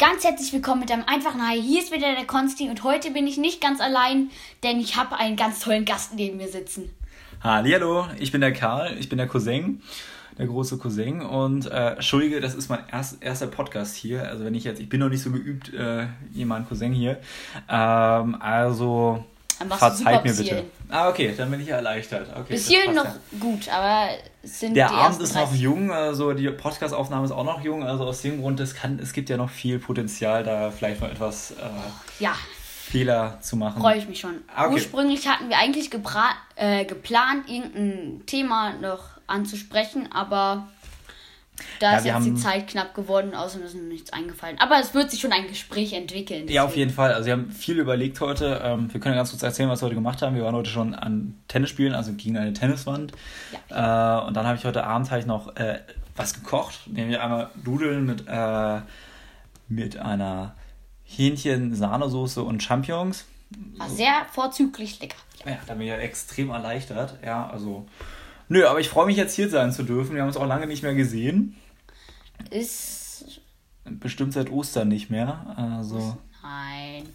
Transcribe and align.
Ganz 0.00 0.24
herzlich 0.24 0.50
willkommen 0.54 0.80
mit 0.80 0.90
einem 0.90 1.04
einfachen 1.06 1.46
Hi. 1.46 1.60
Hier 1.60 1.78
ist 1.78 1.92
wieder 1.92 2.14
der 2.14 2.24
Konsti 2.24 2.70
und 2.70 2.84
heute 2.84 3.10
bin 3.10 3.26
ich 3.26 3.36
nicht 3.36 3.60
ganz 3.60 3.82
allein, 3.82 4.30
denn 4.62 4.80
ich 4.80 4.96
habe 4.96 5.18
einen 5.18 5.36
ganz 5.36 5.60
tollen 5.60 5.84
Gast 5.84 6.14
neben 6.14 6.38
mir 6.38 6.48
sitzen. 6.48 6.90
Hallo, 7.42 8.06
ich 8.18 8.32
bin 8.32 8.40
der 8.40 8.54
Karl, 8.54 8.96
ich 8.98 9.10
bin 9.10 9.18
der 9.18 9.26
Cousin, 9.26 9.82
der 10.38 10.46
große 10.46 10.78
Cousin 10.78 11.20
und 11.20 11.66
äh, 11.66 11.90
entschuldige, 11.96 12.40
das 12.40 12.54
ist 12.54 12.70
mein 12.70 12.78
erst, 12.90 13.22
erster 13.22 13.48
Podcast 13.48 13.94
hier. 13.94 14.26
Also 14.26 14.46
wenn 14.46 14.54
ich 14.54 14.64
jetzt, 14.64 14.80
ich 14.80 14.88
bin 14.88 15.00
noch 15.00 15.10
nicht 15.10 15.22
so 15.22 15.32
geübt, 15.32 15.74
äh, 15.74 16.06
jemand 16.32 16.70
Cousin 16.70 16.94
hier. 16.94 17.18
Ähm, 17.68 18.40
also 18.40 19.22
verzeiht 19.68 20.24
mir 20.24 20.32
bitte. 20.32 20.64
Ah, 20.88 21.10
okay, 21.10 21.34
dann 21.36 21.50
bin 21.50 21.60
ich 21.60 21.68
erleichtert. 21.68 22.26
Okay, 22.34 22.54
bis 22.54 22.68
hierhin 22.68 22.94
noch 22.94 23.16
gut, 23.38 23.68
aber 23.68 24.08
sind 24.42 24.74
Der 24.74 24.90
Abend 24.90 25.20
ist 25.20 25.34
noch 25.34 25.54
jung, 25.54 25.92
also 25.92 26.32
die 26.32 26.48
Podcastaufnahme 26.50 27.24
ist 27.24 27.32
auch 27.32 27.44
noch 27.44 27.60
jung, 27.62 27.84
also 27.84 28.04
aus 28.04 28.22
dem 28.22 28.40
Grund, 28.40 28.58
es, 28.60 28.74
kann, 28.74 28.98
es 28.98 29.12
gibt 29.12 29.28
ja 29.28 29.36
noch 29.36 29.50
viel 29.50 29.78
Potenzial, 29.78 30.44
da 30.44 30.70
vielleicht 30.70 31.00
noch 31.00 31.08
etwas 31.08 31.52
äh, 31.52 31.54
ja. 32.22 32.34
Fehler 32.90 33.38
zu 33.40 33.56
machen. 33.56 33.80
Freue 33.80 33.98
ich 33.98 34.08
mich 34.08 34.20
schon. 34.20 34.36
Ah, 34.54 34.66
okay. 34.66 34.74
Ursprünglich 34.74 35.28
hatten 35.28 35.48
wir 35.48 35.58
eigentlich 35.58 35.90
äh, 36.56 36.84
geplant, 36.84 37.48
irgendein 37.48 38.22
Thema 38.26 38.72
noch 38.80 39.04
anzusprechen, 39.26 40.08
aber 40.10 40.68
da 41.78 41.92
ja, 41.92 41.98
ist 41.98 42.04
jetzt 42.04 42.24
die 42.26 42.34
Zeit 42.34 42.68
knapp 42.68 42.94
geworden, 42.94 43.34
außerdem 43.34 43.66
ist 43.66 43.74
mir 43.74 43.82
nichts 43.82 44.12
eingefallen. 44.12 44.58
Aber 44.58 44.78
es 44.80 44.94
wird 44.94 45.10
sich 45.10 45.20
schon 45.20 45.32
ein 45.32 45.46
Gespräch 45.48 45.92
entwickeln. 45.92 46.40
Deswegen. 46.42 46.54
Ja, 46.54 46.64
auf 46.64 46.76
jeden 46.76 46.90
Fall. 46.90 47.12
Also 47.12 47.26
wir 47.26 47.32
haben 47.34 47.50
viel 47.50 47.78
überlegt 47.78 48.20
heute. 48.20 48.60
Ähm, 48.62 48.92
wir 48.92 49.00
können 49.00 49.14
ganz 49.14 49.30
kurz 49.30 49.42
erzählen, 49.42 49.68
was 49.68 49.82
wir 49.82 49.86
heute 49.86 49.94
gemacht 49.94 50.22
haben. 50.22 50.36
Wir 50.36 50.44
waren 50.44 50.54
heute 50.54 50.70
schon 50.70 50.94
an 50.94 51.34
Tennisspielen, 51.48 51.94
also 51.94 52.12
gegen 52.12 52.36
eine 52.36 52.52
Tenniswand. 52.52 53.12
Ja. 53.70 54.22
Äh, 54.22 54.26
und 54.26 54.34
dann 54.34 54.46
habe 54.46 54.56
ich 54.56 54.64
heute 54.64 54.84
Abend 54.84 55.10
halt 55.10 55.26
noch 55.26 55.56
äh, 55.56 55.80
was 56.16 56.34
gekocht. 56.34 56.80
Nämlich 56.86 57.18
einmal 57.18 57.50
Nudeln 57.64 58.06
mit, 58.06 58.24
äh, 58.28 58.80
mit 59.68 59.96
einer 59.98 60.54
Hähnchen-Sahnesoße 61.04 62.42
und 62.42 62.62
Champignons. 62.62 63.24
War 63.76 63.88
sehr 63.88 64.26
vorzüglich 64.32 65.00
lecker. 65.00 65.16
Ja, 65.44 65.58
da 65.66 65.74
bin 65.74 65.82
ich 65.82 65.88
ja 65.88 65.96
extrem 65.96 66.50
erleichtert. 66.50 67.18
Ja, 67.24 67.48
also 67.48 67.86
Nö, 68.50 68.66
aber 68.66 68.80
ich 68.80 68.88
freue 68.88 69.06
mich 69.06 69.16
jetzt 69.16 69.34
hier 69.34 69.48
sein 69.48 69.72
zu 69.72 69.84
dürfen. 69.84 70.14
Wir 70.14 70.22
haben 70.22 70.28
uns 70.28 70.36
auch 70.36 70.44
lange 70.46 70.66
nicht 70.66 70.82
mehr 70.82 70.94
gesehen. 70.94 71.54
Ist. 72.50 73.40
Bestimmt 73.84 74.32
seit 74.32 74.50
Ostern 74.50 74.88
nicht 74.88 75.08
mehr. 75.08 75.54
Also. 75.56 76.18
Nein. 76.42 77.08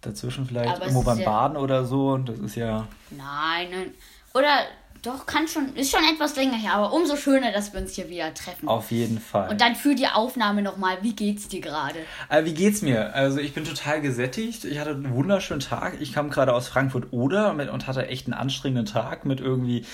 Dazwischen 0.00 0.46
vielleicht 0.46 0.70
aber 0.70 0.86
irgendwo 0.86 1.02
beim 1.02 1.18
ja 1.18 1.26
Baden 1.26 1.58
oder 1.58 1.84
so. 1.84 2.16
Das 2.16 2.38
ist 2.38 2.54
ja. 2.54 2.88
Nein, 3.10 3.68
nein. 3.70 3.90
Oder 4.32 4.60
doch, 5.02 5.26
kann 5.26 5.46
schon, 5.46 5.74
ist 5.76 5.90
schon 5.90 6.02
etwas 6.12 6.34
länger 6.36 6.56
her, 6.56 6.74
aber 6.74 6.92
umso 6.92 7.16
schöner, 7.16 7.52
dass 7.52 7.72
wir 7.72 7.80
uns 7.80 7.94
hier 7.94 8.08
wieder 8.08 8.32
treffen. 8.34 8.68
Auf 8.68 8.90
jeden 8.90 9.20
Fall. 9.20 9.48
Und 9.50 9.60
dann 9.60 9.74
für 9.74 9.94
die 9.94 10.08
Aufnahme 10.08 10.62
nochmal, 10.62 10.98
wie 11.02 11.14
geht's 11.14 11.48
dir 11.48 11.60
gerade? 11.60 12.00
Äh, 12.28 12.44
wie 12.44 12.54
geht's 12.54 12.82
mir? 12.82 13.14
Also 13.14 13.38
ich 13.38 13.54
bin 13.54 13.64
total 13.64 14.00
gesättigt. 14.00 14.64
Ich 14.64 14.78
hatte 14.78 14.90
einen 14.90 15.14
wunderschönen 15.14 15.60
Tag. 15.60 16.00
Ich 16.00 16.12
kam 16.12 16.30
gerade 16.30 16.52
aus 16.52 16.68
Frankfurt-Oder 16.68 17.52
und 17.52 17.86
hatte 17.86 18.08
echt 18.08 18.26
einen 18.26 18.34
anstrengenden 18.34 18.86
Tag 18.86 19.24
mit 19.24 19.40
irgendwie, 19.40 19.84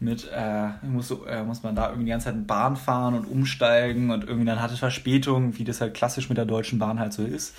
mit, 0.00 0.30
äh, 0.34 0.68
muss, 0.82 1.10
äh, 1.10 1.42
muss 1.42 1.62
man 1.62 1.74
da 1.74 1.88
irgendwie 1.88 2.06
die 2.06 2.10
ganze 2.10 2.26
Zeit 2.26 2.46
Bahn 2.46 2.76
fahren 2.76 3.14
und 3.14 3.26
umsteigen 3.26 4.10
und 4.10 4.24
irgendwie 4.24 4.46
dann 4.46 4.62
hatte 4.62 4.76
Verspätung, 4.76 5.58
wie 5.58 5.64
das 5.64 5.80
halt 5.80 5.94
klassisch 5.94 6.28
mit 6.28 6.38
der 6.38 6.46
Deutschen 6.46 6.78
Bahn 6.78 6.98
halt 6.98 7.12
so 7.12 7.24
ist. 7.24 7.54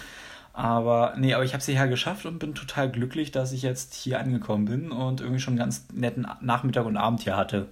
Aber 0.57 1.15
nee, 1.17 1.33
aber 1.33 1.43
ich 1.43 1.51
habe 1.51 1.59
es 1.59 1.65
hierher 1.65 1.89
geschafft 1.89 2.25
und 2.25 2.39
bin 2.39 2.55
total 2.55 2.89
glücklich, 2.89 3.29
dass 3.29 3.51
ich 3.51 3.61
jetzt 3.61 3.93
hier 3.93 4.21
angekommen 4.21 4.63
bin 4.63 4.89
und 4.89 5.19
irgendwie 5.19 5.41
schon 5.41 5.51
einen 5.51 5.59
ganz 5.59 5.87
netten 5.91 6.25
Nachmittag 6.39 6.85
und 6.85 6.95
Abend 6.95 7.23
hier 7.23 7.35
hatte. 7.35 7.67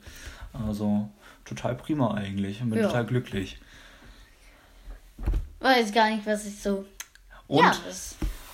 Also 0.52 1.10
total 1.46 1.76
prima 1.76 2.14
eigentlich 2.14 2.62
und 2.62 2.72
bin 2.72 2.80
ja. 2.80 2.88
total 2.88 3.06
glücklich. 3.06 3.58
Weiß 5.62 5.94
gar 5.94 6.10
nicht, 6.10 6.26
was 6.26 6.46
ich 6.46 6.62
so. 6.62 6.84
Und 7.48 7.60
ja, 7.60 7.74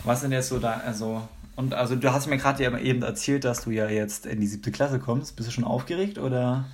was 0.04 0.22
sind 0.22 0.32
jetzt 0.32 0.50
so 0.50 0.60
da, 0.60 0.74
also 0.86 1.28
und 1.56 1.74
also 1.74 1.96
du 1.96 2.14
hast 2.14 2.28
mir 2.28 2.38
gerade 2.38 2.64
ja 2.64 2.78
eben 2.78 3.02
erzählt, 3.02 3.46
dass 3.46 3.64
du 3.64 3.72
ja 3.72 3.90
jetzt 3.90 4.28
in 4.28 4.40
die 4.40 4.48
siebte 4.48 4.72
Klasse 4.72 5.00
kommst. 5.00 5.38
Bist 5.38 5.50
du 5.50 5.54
schon 5.54 5.64
aufgeregt 5.64 6.20
oder? 6.20 6.66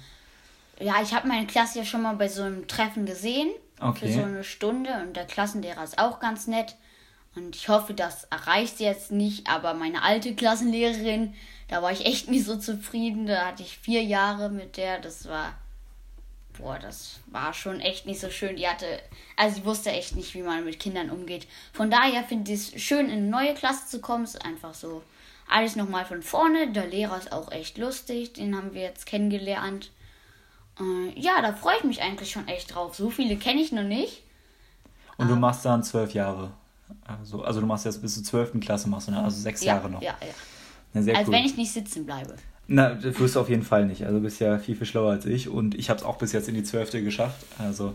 Ja, 0.78 0.96
ich 1.02 1.14
habe 1.14 1.30
meine 1.30 1.48
Klasse 1.48 1.80
ja 1.80 1.86
schon 1.86 2.02
mal 2.02 2.18
bei 2.18 2.28
so 2.28 2.44
einem 2.44 2.68
Treffen 2.68 3.06
gesehen. 3.06 3.48
Okay. 3.80 4.08
Für 4.08 4.14
so 4.14 4.24
eine 4.24 4.44
Stunde 4.44 4.90
und 5.02 5.16
der 5.16 5.24
Klassenlehrer 5.24 5.86
ist 5.86 6.00
auch 6.00 6.20
ganz 6.20 6.48
nett. 6.48 6.76
Und 7.36 7.56
ich 7.56 7.68
hoffe, 7.68 7.94
das 7.94 8.24
erreicht 8.26 8.78
sie 8.78 8.86
jetzt 8.86 9.12
nicht, 9.12 9.50
aber 9.50 9.74
meine 9.74 10.04
alte 10.04 10.34
Klassenlehrerin, 10.36 11.34
da 11.68 11.82
war 11.82 11.92
ich 11.92 12.06
echt 12.06 12.30
nicht 12.30 12.46
so 12.46 12.58
zufrieden. 12.58 13.26
Da 13.26 13.48
hatte 13.48 13.64
ich 13.64 13.78
vier 13.78 14.04
Jahre 14.04 14.50
mit 14.50 14.78
der. 14.78 15.00
Das 15.00 15.28
war. 15.28 15.54
Boah, 16.58 16.80
das 16.80 17.20
war 17.26 17.54
schon 17.54 17.82
echt 17.82 18.06
nicht 18.06 18.22
so 18.22 18.30
schön. 18.30 18.56
Die 18.56 18.68
hatte. 18.68 18.86
Also, 19.36 19.58
sie 19.58 19.66
wusste 19.66 19.92
echt 19.92 20.16
nicht, 20.16 20.34
wie 20.34 20.44
man 20.44 20.64
mit 20.64 20.80
Kindern 20.80 21.10
umgeht. 21.10 21.48
Von 21.74 21.92
daher 21.92 22.24
finde 22.24 22.54
ich 22.54 22.74
es 22.74 22.82
schön, 22.82 23.08
in 23.08 23.12
eine 23.12 23.30
neue 23.30 23.54
Klasse 23.54 23.88
zu 23.88 24.00
kommen. 24.00 24.24
Es 24.24 24.36
ist 24.36 24.46
einfach 24.46 24.74
so. 24.74 25.04
Alles 25.50 25.76
nochmal 25.76 26.06
von 26.06 26.24
vorne. 26.24 26.72
Der 26.72 26.88
Lehrer 26.88 27.18
ist 27.18 27.32
auch 27.32 27.52
echt 27.52 27.78
lustig. 27.78 28.34
Den 28.34 28.56
haben 28.56 28.74
wir 28.74 28.82
jetzt 28.82 29.06
kennengelernt. 29.06 29.92
Äh, 30.80 31.20
ja, 31.20 31.42
da 31.42 31.54
freue 31.54 31.78
ich 31.78 31.84
mich 31.84 32.02
eigentlich 32.02 32.32
schon 32.32 32.48
echt 32.48 32.74
drauf. 32.74 32.96
So 32.96 33.10
viele 33.10 33.36
kenne 33.38 33.62
ich 33.62 33.72
noch 33.72 33.84
nicht. 33.84 34.24
Und 35.18 35.30
du 35.30 35.36
machst 35.36 35.66
dann 35.66 35.84
zwölf 35.84 36.14
Jahre. 36.14 36.52
Also, 37.06 37.44
also 37.44 37.62
du 37.62 37.66
machst 37.66 37.86
jetzt 37.86 38.02
bis 38.02 38.16
zur 38.16 38.24
12. 38.24 38.60
Klasse, 38.60 38.90
machst 38.90 39.08
du, 39.08 39.12
ne? 39.12 39.24
also 39.24 39.40
sechs 39.40 39.64
ja, 39.64 39.76
Jahre 39.76 39.90
noch. 39.90 40.02
Ja, 40.02 40.16
ja. 40.22 40.28
ja 40.94 41.02
sehr 41.02 41.18
Als 41.18 41.28
cool. 41.28 41.34
wenn 41.34 41.46
ich 41.46 41.58
nicht 41.58 41.72
sitzen 41.72 42.06
bleibe. 42.06 42.36
Na, 42.68 42.96
das 42.96 43.20
wirst 43.20 43.36
du 43.36 43.40
auf 43.40 43.50
jeden 43.50 43.64
Fall 43.64 43.86
nicht. 43.86 44.04
Also 44.04 44.18
du 44.18 44.24
bist 44.24 44.40
ja 44.40 44.58
viel, 44.58 44.76
viel 44.76 44.88
schlauer 44.88 45.12
als 45.12 45.26
ich 45.26 45.50
und 45.50 45.76
ich 45.76 45.90
habe 45.90 46.00
es 46.00 46.06
auch 46.06 46.18
bis 46.18 46.32
jetzt 46.32 46.48
in 46.48 46.56
die 46.56 46.64
12. 46.64 47.04
geschafft. 47.04 47.46
Also 47.60 47.94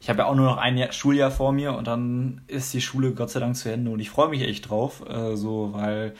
ich 0.00 0.08
habe 0.08 0.20
ja 0.20 0.26
auch 0.26 0.34
nur 0.34 0.46
noch 0.46 0.56
ein 0.56 0.78
Jahr, 0.78 0.92
Schuljahr 0.92 1.30
vor 1.30 1.52
mir 1.52 1.74
und 1.74 1.86
dann 1.86 2.40
ist 2.46 2.72
die 2.72 2.80
Schule 2.80 3.12
Gott 3.12 3.30
sei 3.30 3.40
Dank 3.40 3.56
zu 3.56 3.70
Ende 3.70 3.90
und 3.90 4.00
ich 4.00 4.08
freue 4.08 4.30
mich 4.30 4.42
echt 4.42 4.70
drauf, 4.70 5.06
also, 5.06 5.70
weil 5.74 6.14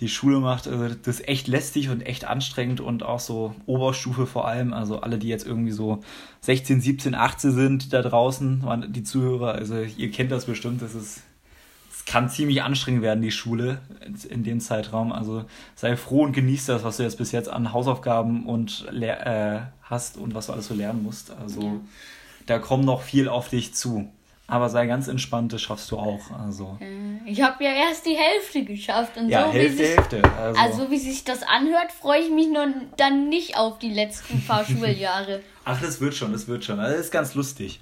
die 0.00 0.08
Schule 0.08 0.40
macht 0.40 0.66
also 0.66 0.88
das 0.88 1.20
ist 1.20 1.28
echt 1.28 1.46
lästig 1.46 1.88
und 1.88 2.02
echt 2.02 2.24
anstrengend 2.24 2.80
und 2.80 3.02
auch 3.02 3.20
so 3.20 3.54
Oberstufe 3.66 4.26
vor 4.26 4.48
allem. 4.48 4.72
Also 4.72 5.00
alle, 5.00 5.18
die 5.18 5.28
jetzt 5.28 5.46
irgendwie 5.46 5.72
so 5.72 6.00
16, 6.40 6.80
17, 6.80 7.14
18 7.14 7.52
sind 7.52 7.92
da 7.92 8.02
draußen, 8.02 8.64
die 8.88 9.02
Zuhörer, 9.02 9.52
also 9.52 9.76
ihr 9.96 10.10
kennt 10.10 10.32
das 10.32 10.46
bestimmt, 10.46 10.82
das 10.82 10.94
ist 10.94 11.22
es 11.96 12.04
kann 12.04 12.28
ziemlich 12.28 12.62
anstrengend 12.62 13.02
werden, 13.02 13.22
die 13.22 13.30
Schule 13.30 13.78
in 14.28 14.42
dem 14.42 14.60
Zeitraum. 14.60 15.12
Also 15.12 15.44
sei 15.74 15.96
froh 15.96 16.24
und 16.24 16.32
genieß 16.32 16.66
das, 16.66 16.84
was 16.84 16.96
du 16.96 17.02
jetzt 17.02 17.18
bis 17.18 17.32
jetzt 17.32 17.48
an 17.48 17.72
Hausaufgaben 17.72 18.46
und 18.46 18.86
äh, 18.92 19.60
hast 19.82 20.16
und 20.18 20.34
was 20.34 20.46
du 20.46 20.52
alles 20.52 20.66
so 20.66 20.74
lernen 20.74 21.02
musst. 21.02 21.30
Also 21.40 21.62
ja. 21.62 21.80
da 22.46 22.58
kommt 22.58 22.84
noch 22.84 23.02
viel 23.02 23.28
auf 23.28 23.48
dich 23.48 23.74
zu. 23.74 24.10
Aber 24.46 24.68
sei 24.68 24.86
ganz 24.86 25.08
entspannt, 25.08 25.54
das 25.54 25.62
schaffst 25.62 25.90
du 25.90 25.98
auch. 25.98 26.30
Also. 26.38 26.76
Äh, 26.80 27.30
ich 27.30 27.40
habe 27.40 27.64
ja 27.64 27.70
erst 27.70 28.04
die 28.04 28.14
Hälfte 28.14 28.64
geschafft. 28.64 29.16
Und 29.16 29.30
ja, 29.30 29.46
so, 29.46 29.52
Hälfte, 29.52 29.76
sich, 29.76 29.96
Hälfte. 29.96 30.22
Also. 30.38 30.60
also 30.60 30.90
wie 30.90 30.98
sich 30.98 31.24
das 31.24 31.42
anhört, 31.42 31.92
freue 31.92 32.20
ich 32.20 32.30
mich 32.30 32.48
nur 32.48 32.66
dann 32.98 33.30
nicht 33.30 33.56
auf 33.56 33.78
die 33.78 33.90
letzten 33.90 34.44
paar 34.44 34.64
Schuljahre. 34.66 35.40
Ach, 35.64 35.80
das 35.80 36.00
wird 36.00 36.14
schon, 36.14 36.32
das 36.32 36.46
wird 36.46 36.64
schon. 36.64 36.78
Also, 36.78 36.96
das 36.96 37.06
ist 37.06 37.12
ganz 37.12 37.34
lustig. 37.34 37.80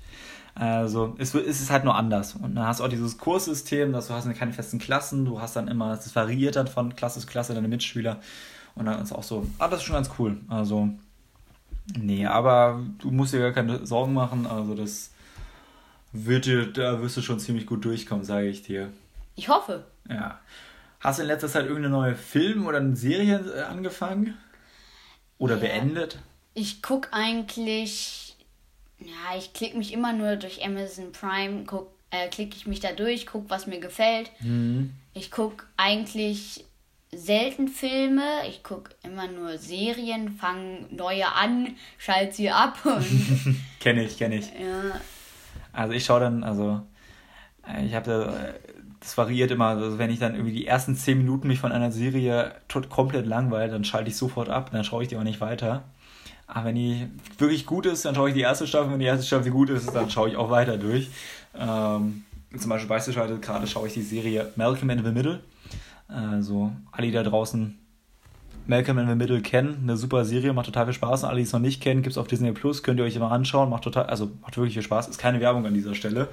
Also 0.55 1.15
es, 1.19 1.35
es 1.35 1.61
ist 1.63 1.71
halt 1.71 1.85
nur 1.85 1.95
anders. 1.95 2.35
Und 2.35 2.55
dann 2.55 2.67
hast 2.67 2.81
du 2.81 2.85
auch 2.85 2.89
dieses 2.89 3.17
Kurssystem, 3.19 3.93
dass 3.93 4.09
du 4.09 4.15
hast 4.15 4.31
keine 4.35 4.53
festen 4.53 4.79
Klassen, 4.79 5.25
du 5.25 5.41
hast 5.41 5.57
dann 5.57 5.67
immer, 5.67 5.93
es 5.93 6.15
variiert 6.15 6.57
dann 6.57 6.69
von 6.69 6.95
Klasse 6.95 7.21
zu 7.21 7.27
Klasse 7.27 7.55
deine 7.55 7.69
Mitschüler. 7.69 8.21
Und 8.75 8.87
dann 8.87 9.01
ist 9.03 9.13
auch 9.13 9.23
so, 9.23 9.47
ah, 9.59 9.69
das 9.69 9.81
ist 9.81 9.87
schon 9.87 9.95
ganz 9.95 10.11
cool. 10.19 10.37
Also, 10.49 10.91
nee, 11.99 12.27
aber 12.27 12.81
du 12.99 13.11
musst 13.11 13.33
dir 13.33 13.41
gar 13.41 13.53
keine 13.53 13.87
Sorgen 13.87 14.13
machen. 14.13 14.47
Also 14.47 14.75
das 14.75 15.12
wird 16.13 16.47
dir, 16.47 16.67
da 16.67 17.01
wirst 17.01 17.17
du 17.17 17.23
schon 17.23 17.41
ziemlich 17.41 17.67
gut 17.67 17.85
durchkommen, 17.85 18.25
sage 18.25 18.49
ich 18.49 18.63
dir. 18.63 18.93
Ich 19.35 19.49
hoffe. 19.49 19.85
Ja. 20.09 20.41
Hast 21.01 21.19
du 21.19 21.23
in 21.23 21.29
letzter 21.29 21.49
Zeit 21.49 21.67
irgendeine 21.67 21.91
neue 21.91 22.15
Film 22.15 22.67
oder 22.67 22.79
eine 22.79 22.97
Serie 22.97 23.41
äh, 23.57 23.63
angefangen? 23.63 24.37
Oder 25.39 25.55
ja. 25.55 25.63
beendet? 25.63 26.19
Ich 26.55 26.83
gucke 26.83 27.13
eigentlich 27.13 28.33
ja, 29.07 29.37
ich 29.39 29.53
klicke 29.53 29.77
mich 29.77 29.93
immer 29.93 30.13
nur 30.13 30.37
durch 30.37 30.65
Amazon 30.65 31.13
Prime, 31.13 31.65
guck, 31.67 31.91
äh, 32.11 32.29
klicke 32.29 32.57
ich 32.57 32.67
mich 32.67 32.81
da 32.81 32.93
durch, 32.93 33.27
gucke, 33.27 33.51
was 33.51 33.67
mir 33.67 33.81
gefällt. 33.81 34.31
Mhm. 34.41 34.93
Ich 35.15 35.31
gucke 35.31 35.65
eigentlich 35.77 36.65
selten 37.11 37.69
Filme, 37.69 38.25
ich 38.49 38.63
gucke 38.63 38.95
immer 39.03 39.29
nur 39.29 39.59
Serien, 39.59 40.31
fange 40.31 40.87
neue 40.91 41.31
an, 41.33 41.77
schalte 41.99 42.35
sie 42.35 42.51
ab. 42.51 42.79
kenne 43.81 44.05
ich, 44.05 44.17
kenne 44.17 44.37
ich. 44.37 44.47
Ja. 44.47 45.01
Also 45.73 45.95
ich 45.95 46.05
schaue 46.05 46.21
dann, 46.21 46.45
also 46.45 46.83
äh, 47.67 47.85
ich 47.87 47.95
habe 47.95 48.55
das 49.01 49.19
variiert 49.19 49.51
immer. 49.51 49.69
Also 49.69 49.99
wenn 49.99 50.11
ich 50.11 50.19
dann 50.19 50.35
irgendwie 50.35 50.53
die 50.53 50.67
ersten 50.67 50.95
zehn 50.95 51.19
Minuten 51.19 51.49
mich 51.49 51.59
von 51.59 51.73
einer 51.73 51.93
Serie 51.93 52.55
tot 52.69 52.89
komplett 52.89 53.27
langweile, 53.27 53.71
dann 53.71 53.85
schalte 53.85 54.11
ich 54.11 54.17
sofort 54.17 54.49
ab, 54.49 54.71
dann 54.73 54.85
schaue 54.85 55.03
ich 55.03 55.09
die 55.09 55.17
auch 55.17 55.25
nicht 55.25 55.41
weiter. 55.41 55.85
Aber 56.47 56.67
wenn 56.67 56.75
die 56.75 57.09
wirklich 57.39 57.67
gut 57.67 57.87
ist, 57.87 58.05
dann 58.05 58.15
schaue 58.15 58.29
ich 58.29 58.35
die 58.35 58.43
erste 58.43 58.67
Staffel. 58.67 58.93
Wenn 58.93 58.99
die 58.99 59.07
erste 59.07 59.27
Staffel 59.27 59.51
gut 59.51 59.71
ist, 59.71 59.95
dann 59.95 60.11
schaue 60.11 60.29
ich 60.29 60.37
auch 60.37 60.51
weiter 60.51 60.77
durch. 60.77 61.09
Ähm, 61.57 62.25
zum 62.57 62.69
Beispiel 62.69 62.89
beispielsweise 62.89 63.39
gerade 63.39 63.67
schaue 63.67 63.89
ich 63.89 63.95
die 63.95 64.03
Serie 64.03 64.53
Malcolm 64.57 64.91
in 64.91 65.03
the 65.03 65.11
Middle. 65.11 65.41
Also 66.09 66.73
alle 66.91 67.11
da 67.11 67.23
draußen 67.23 67.79
Malcolm 68.67 68.99
in 68.99 69.09
the 69.09 69.15
Middle 69.15 69.41
kennen, 69.41 69.81
eine 69.83 69.97
super 69.97 70.25
Serie, 70.25 70.53
macht 70.53 70.67
total 70.67 70.87
viel 70.87 70.95
Spaß. 70.95 71.25
Und 71.25 71.29
alle, 71.29 71.39
die 71.39 71.43
es 71.43 71.53
noch 71.53 71.61
nicht 71.61 71.83
kennen, 71.83 72.03
gibt 72.03 72.13
es 72.13 72.19
auf 72.19 72.29
Disney 72.29 72.53
Plus, 72.53 72.83
könnt 72.83 73.01
ihr 73.01 73.05
euch 73.05 73.17
immer 73.17 73.33
anschauen, 73.33 73.69
macht 73.71 73.85
total, 73.85 74.07
also 74.07 74.31
macht 74.41 74.57
wirklich 74.57 74.75
viel 74.75 74.83
Spaß. 74.83 75.09
Ist 75.09 75.19
keine 75.19 75.41
Werbung 75.41 75.67
an 75.67 75.75
dieser 75.75 75.95
Stelle. 75.95 76.29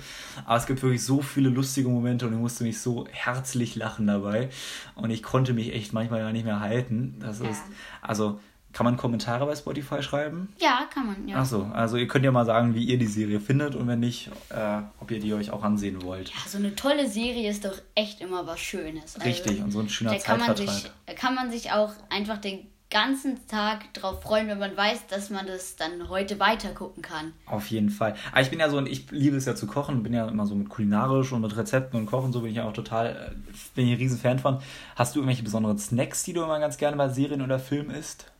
Aber 0.45 0.57
es 0.57 0.65
gibt 0.67 0.83
wirklich 0.83 1.03
so 1.03 1.21
viele 1.21 1.49
lustige 1.49 1.89
Momente 1.89 2.27
und 2.27 2.33
ich 2.33 2.39
musste 2.39 2.63
mich 2.63 2.79
so 2.79 3.07
herzlich 3.11 3.75
lachen 3.75 4.05
dabei. 4.05 4.49
Und 4.95 5.09
ich 5.09 5.23
konnte 5.23 5.53
mich 5.53 5.73
echt 5.73 5.91
manchmal 5.93 6.21
gar 6.21 6.31
nicht 6.31 6.45
mehr 6.45 6.59
halten. 6.59 7.15
Das 7.19 7.39
ja. 7.39 7.49
ist, 7.49 7.63
also 8.01 8.39
kann 8.73 8.85
man 8.85 8.97
Kommentare 8.97 9.45
bei 9.45 9.55
Spotify 9.55 10.03
schreiben? 10.03 10.53
Ja, 10.59 10.87
kann 10.93 11.07
man, 11.07 11.27
ja. 11.27 11.37
Achso, 11.37 11.63
also 11.73 11.97
ihr 11.97 12.07
könnt 12.07 12.23
ja 12.23 12.31
mal 12.31 12.45
sagen, 12.45 12.75
wie 12.75 12.83
ihr 12.83 12.97
die 12.97 13.07
Serie 13.07 13.39
findet 13.39 13.75
und 13.75 13.87
wenn 13.87 13.99
nicht, 13.99 14.29
äh, 14.49 14.81
ob 14.99 15.09
ihr 15.11 15.19
die 15.19 15.33
euch 15.33 15.51
auch 15.51 15.63
ansehen 15.63 16.03
wollt. 16.03 16.29
Ja, 16.29 16.47
so 16.47 16.57
eine 16.57 16.75
tolle 16.75 17.07
Serie 17.09 17.49
ist 17.49 17.65
doch 17.65 17.75
echt 17.95 18.21
immer 18.21 18.45
was 18.45 18.59
Schönes. 18.59 19.15
Also, 19.15 19.27
Richtig, 19.27 19.61
und 19.61 19.71
so 19.71 19.79
ein 19.79 19.89
schöner 19.89 20.11
da 20.11 20.17
kann 20.17 20.39
man 20.39 20.55
sich, 20.55 20.91
Da 21.05 21.13
kann 21.13 21.35
man 21.35 21.51
sich 21.51 21.71
auch 21.71 21.93
einfach 22.09 22.37
den 22.37 22.67
ganzen 22.91 23.47
Tag 23.47 23.93
drauf 23.93 24.23
freuen, 24.23 24.47
wenn 24.47 24.57
man 24.57 24.75
weiß, 24.75 25.07
dass 25.07 25.29
man 25.29 25.45
das 25.45 25.75
dann 25.75 26.09
heute 26.09 26.39
weiter 26.39 26.69
gucken 26.69 27.03
kann. 27.03 27.33
Auf 27.45 27.67
jeden 27.67 27.89
Fall. 27.89 28.15
Aber 28.31 28.41
ich 28.41 28.49
bin 28.49 28.59
ja 28.59 28.69
so, 28.69 28.77
und 28.77 28.87
ich 28.87 29.11
liebe 29.11 29.37
es 29.37 29.45
ja 29.45 29.55
zu 29.55 29.67
kochen, 29.67 30.01
bin 30.01 30.13
ja 30.13 30.27
immer 30.27 30.47
so 30.47 30.55
mit 30.55 30.69
kulinarisch 30.69 31.31
und 31.31 31.41
mit 31.41 31.55
Rezepten 31.55 31.99
und 31.99 32.07
Kochen, 32.07 32.33
so 32.33 32.41
bin 32.41 32.49
ich 32.49 32.57
ja 32.57 32.67
auch 32.67 32.73
total, 32.73 33.07
äh, 33.07 33.51
bin 33.75 33.87
ich 33.87 33.93
ein 33.93 33.97
riesen 33.97 34.17
Fan 34.17 34.39
von. 34.39 34.59
Hast 34.95 35.15
du 35.15 35.19
irgendwelche 35.19 35.43
besonderen 35.43 35.77
Snacks, 35.77 36.23
die 36.23 36.33
du 36.33 36.43
immer 36.43 36.59
ganz 36.59 36.77
gerne 36.77 36.97
bei 36.97 37.09
Serien 37.09 37.41
oder 37.41 37.59
Filmen 37.59 37.91
isst? 37.91 38.31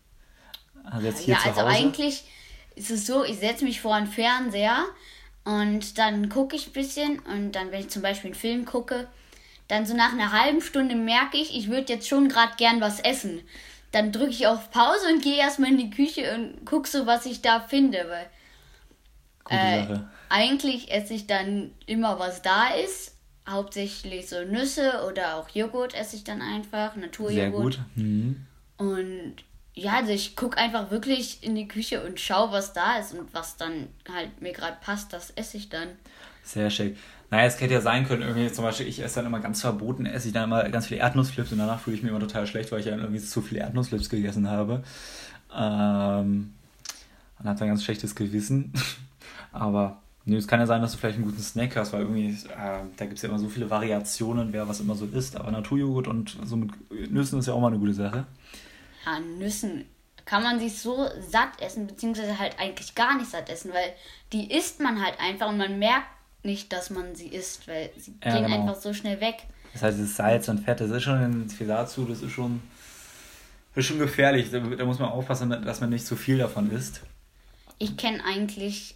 Also 0.92 1.08
jetzt 1.08 1.20
hier 1.20 1.36
ja, 1.36 1.40
zu 1.40 1.50
also 1.50 1.62
Hause? 1.62 1.76
eigentlich 1.76 2.24
ist 2.76 2.92
es 2.92 3.06
so, 3.06 3.24
ich 3.24 3.40
setze 3.40 3.66
mich 3.66 3.82
vor 3.82 3.96
einen 3.96 4.08
Fernseher 4.08 4.86
und 5.44 5.98
dann 5.98 6.30
gucke 6.30 6.56
ich 6.56 6.68
ein 6.68 6.74
bisschen 6.74 7.20
und 7.20 7.54
dann, 7.54 7.72
wenn 7.72 7.82
ich 7.82 7.90
zum 7.90 8.02
Beispiel 8.02 8.30
einen 8.30 8.40
Film 8.40 8.66
gucke, 8.66 9.08
dann 9.68 9.86
so 9.86 9.96
nach 9.96 10.14
einer 10.14 10.32
halben 10.32 10.62
Stunde 10.62 10.96
merke 10.96 11.38
ich, 11.38 11.56
ich 11.56 11.70
würde 11.70 11.94
jetzt 11.94 12.08
schon 12.08 12.30
gerade 12.30 12.54
gern 12.58 12.82
was 12.82 13.00
essen. 13.00 13.42
Dann 13.92 14.12
drücke 14.12 14.32
ich 14.32 14.48
auf 14.48 14.72
Pause 14.72 15.08
und 15.14 15.24
gehe 15.24 15.38
erstmal 15.38 15.72
in 15.72 15.78
die 15.78 15.90
Küche 15.90 16.36
und 16.36 16.66
gucke 16.66 16.88
so, 16.88 17.06
was 17.06 17.26
ich 17.26 17.42
da 17.42 17.60
finde, 17.60 18.06
weil 18.10 18.30
äh, 19.50 20.00
eigentlich 20.30 20.92
esse 20.92 21.14
ich 21.14 21.28
dann 21.28 21.72
immer, 21.86 22.20
was 22.20 22.42
da 22.42 22.70
ist. 22.70 23.16
Hauptsächlich 23.48 24.30
so 24.30 24.44
Nüsse 24.44 25.04
oder 25.08 25.38
auch 25.38 25.50
Joghurt 25.50 25.96
esse 25.96 26.16
ich 26.16 26.24
dann 26.24 26.42
einfach, 26.42 26.96
Naturjoghurt. 26.96 27.34
Sehr 27.34 27.50
gut. 27.50 27.80
Mhm. 27.96 28.46
Und 28.78 29.36
ja, 29.80 29.94
also 29.98 30.12
ich 30.12 30.36
gucke 30.36 30.58
einfach 30.58 30.92
wirklich 30.92 31.40
in 31.42 31.56
die 31.56 31.68
Küche 31.68 32.04
und 32.04 32.20
schaue, 32.20 32.52
was 32.52 32.74
da 32.74 32.98
ist 32.98 33.14
und 33.14 33.34
was 33.34 33.58
dann 33.58 33.88
halt 34.14 34.42
mir 34.42 34.52
gerade 34.52 34.78
passt, 34.82 35.14
das 35.14 35.32
esse 35.32 35.58
ich 35.58 35.70
dann. 35.70 35.88
Sehr 36.44 36.70
schick. 36.70 36.98
Naja, 37.32 37.46
es 37.46 37.62
hätte 37.62 37.76
ja 37.76 37.82
sein 37.82 38.08
können, 38.08 38.24
irgendwie 38.24 38.52
zum 38.52 38.64
Beispiel, 38.64 38.88
ich 38.88 39.02
esse 39.02 39.16
dann 39.16 39.28
immer 39.28 39.40
ganz 39.40 39.62
verboten, 39.62 40.06
esse 40.06 40.28
ich 40.28 40.34
dann 40.34 40.46
immer 40.46 40.68
ganz 40.70 40.88
viele 40.88 41.00
Erdnussflips 41.00 41.52
und 41.52 41.60
danach 41.60 41.80
fühle 41.80 41.96
ich 41.96 42.04
mich 42.04 42.10
immer 42.10 42.20
total 42.20 42.48
schlecht, 42.48 42.72
weil 42.72 42.80
ich 42.80 42.88
ja 42.88 42.98
irgendwie 42.98 43.20
zu 43.20 43.42
viele 43.42 43.62
Erdnussflips 43.62 44.10
gegessen 44.10 44.50
habe. 44.50 44.84
Ähm, 45.56 46.54
und 47.40 47.48
habe 47.48 47.60
dann 47.60 47.68
ganz 47.68 47.84
schlechtes 47.84 48.16
Gewissen. 48.16 48.74
Aber 49.52 50.02
nee, 50.26 50.36
es 50.36 50.48
kann 50.48 50.60
ja 50.60 50.66
sein, 50.66 50.82
dass 50.82 50.92
du 50.92 50.98
vielleicht 50.98 51.18
einen 51.18 51.26
guten 51.26 51.42
Snack 51.42 51.76
hast, 51.76 51.94
weil 51.94 52.02
irgendwie, 52.02 52.30
äh, 52.30 52.80
da 52.98 53.06
gibt 53.06 53.18
es 53.18 53.22
ja 53.22 53.30
immer 53.30 53.40
so 53.40 53.48
viele 53.48 53.70
Variationen, 53.70 54.52
wer 54.52 54.68
was 54.68 54.80
immer 54.80 54.96
so 54.96 55.06
isst. 55.06 55.38
Aber 55.38 55.52
Naturjoghurt 55.52 56.08
und 56.08 56.38
so 56.44 56.58
mit 56.58 56.72
Nüssen 57.12 57.40
ist 57.40 57.46
ja 57.46 57.54
auch 57.54 57.62
mal 57.62 57.68
eine 57.68 57.80
gute 57.80 57.94
Sache 57.94 58.26
an 59.06 59.38
Nüssen 59.38 59.86
kann 60.26 60.44
man 60.44 60.60
sich 60.60 60.80
so 60.80 61.10
satt 61.20 61.60
essen, 61.60 61.88
beziehungsweise 61.88 62.38
halt 62.38 62.60
eigentlich 62.60 62.94
gar 62.94 63.18
nicht 63.18 63.32
satt 63.32 63.50
essen, 63.50 63.74
weil 63.74 63.94
die 64.32 64.54
isst 64.54 64.80
man 64.80 65.04
halt 65.04 65.20
einfach 65.20 65.50
und 65.50 65.58
man 65.58 65.80
merkt 65.80 66.08
nicht, 66.44 66.72
dass 66.72 66.92
man 66.92 67.16
sie 67.16 67.28
isst, 67.28 67.68
weil 67.68 67.90
sie 67.98 68.14
ja, 68.24 68.34
gehen 68.34 68.46
genau. 68.46 68.60
einfach 68.60 68.80
so 68.80 68.94
schnell 68.94 69.20
weg. 69.22 69.38
Das 69.74 69.82
heißt, 69.82 70.00
das 70.00 70.16
Salz 70.16 70.48
und 70.48 70.60
Fett, 70.60 70.82
das 70.82 70.92
ist 70.92 71.04
schon 71.04 71.16
ein 71.16 71.68
dazu, 71.68 72.06
das 72.06 72.22
ist 72.22 72.32
schon, 72.32 72.62
das 73.74 73.84
ist 73.84 73.88
schon 73.88 74.00
gefährlich. 74.00 74.52
Da, 74.52 74.60
da 74.60 74.86
muss 74.86 75.00
man 75.00 75.10
aufpassen, 75.10 75.50
dass 75.50 75.82
man 75.82 75.90
nicht 75.90 76.06
zu 76.06 76.16
viel 76.16 76.38
davon 76.38 76.72
isst. 76.72 77.02
Ich 77.80 77.98
kenne 77.98 78.24
eigentlich, 78.24 78.96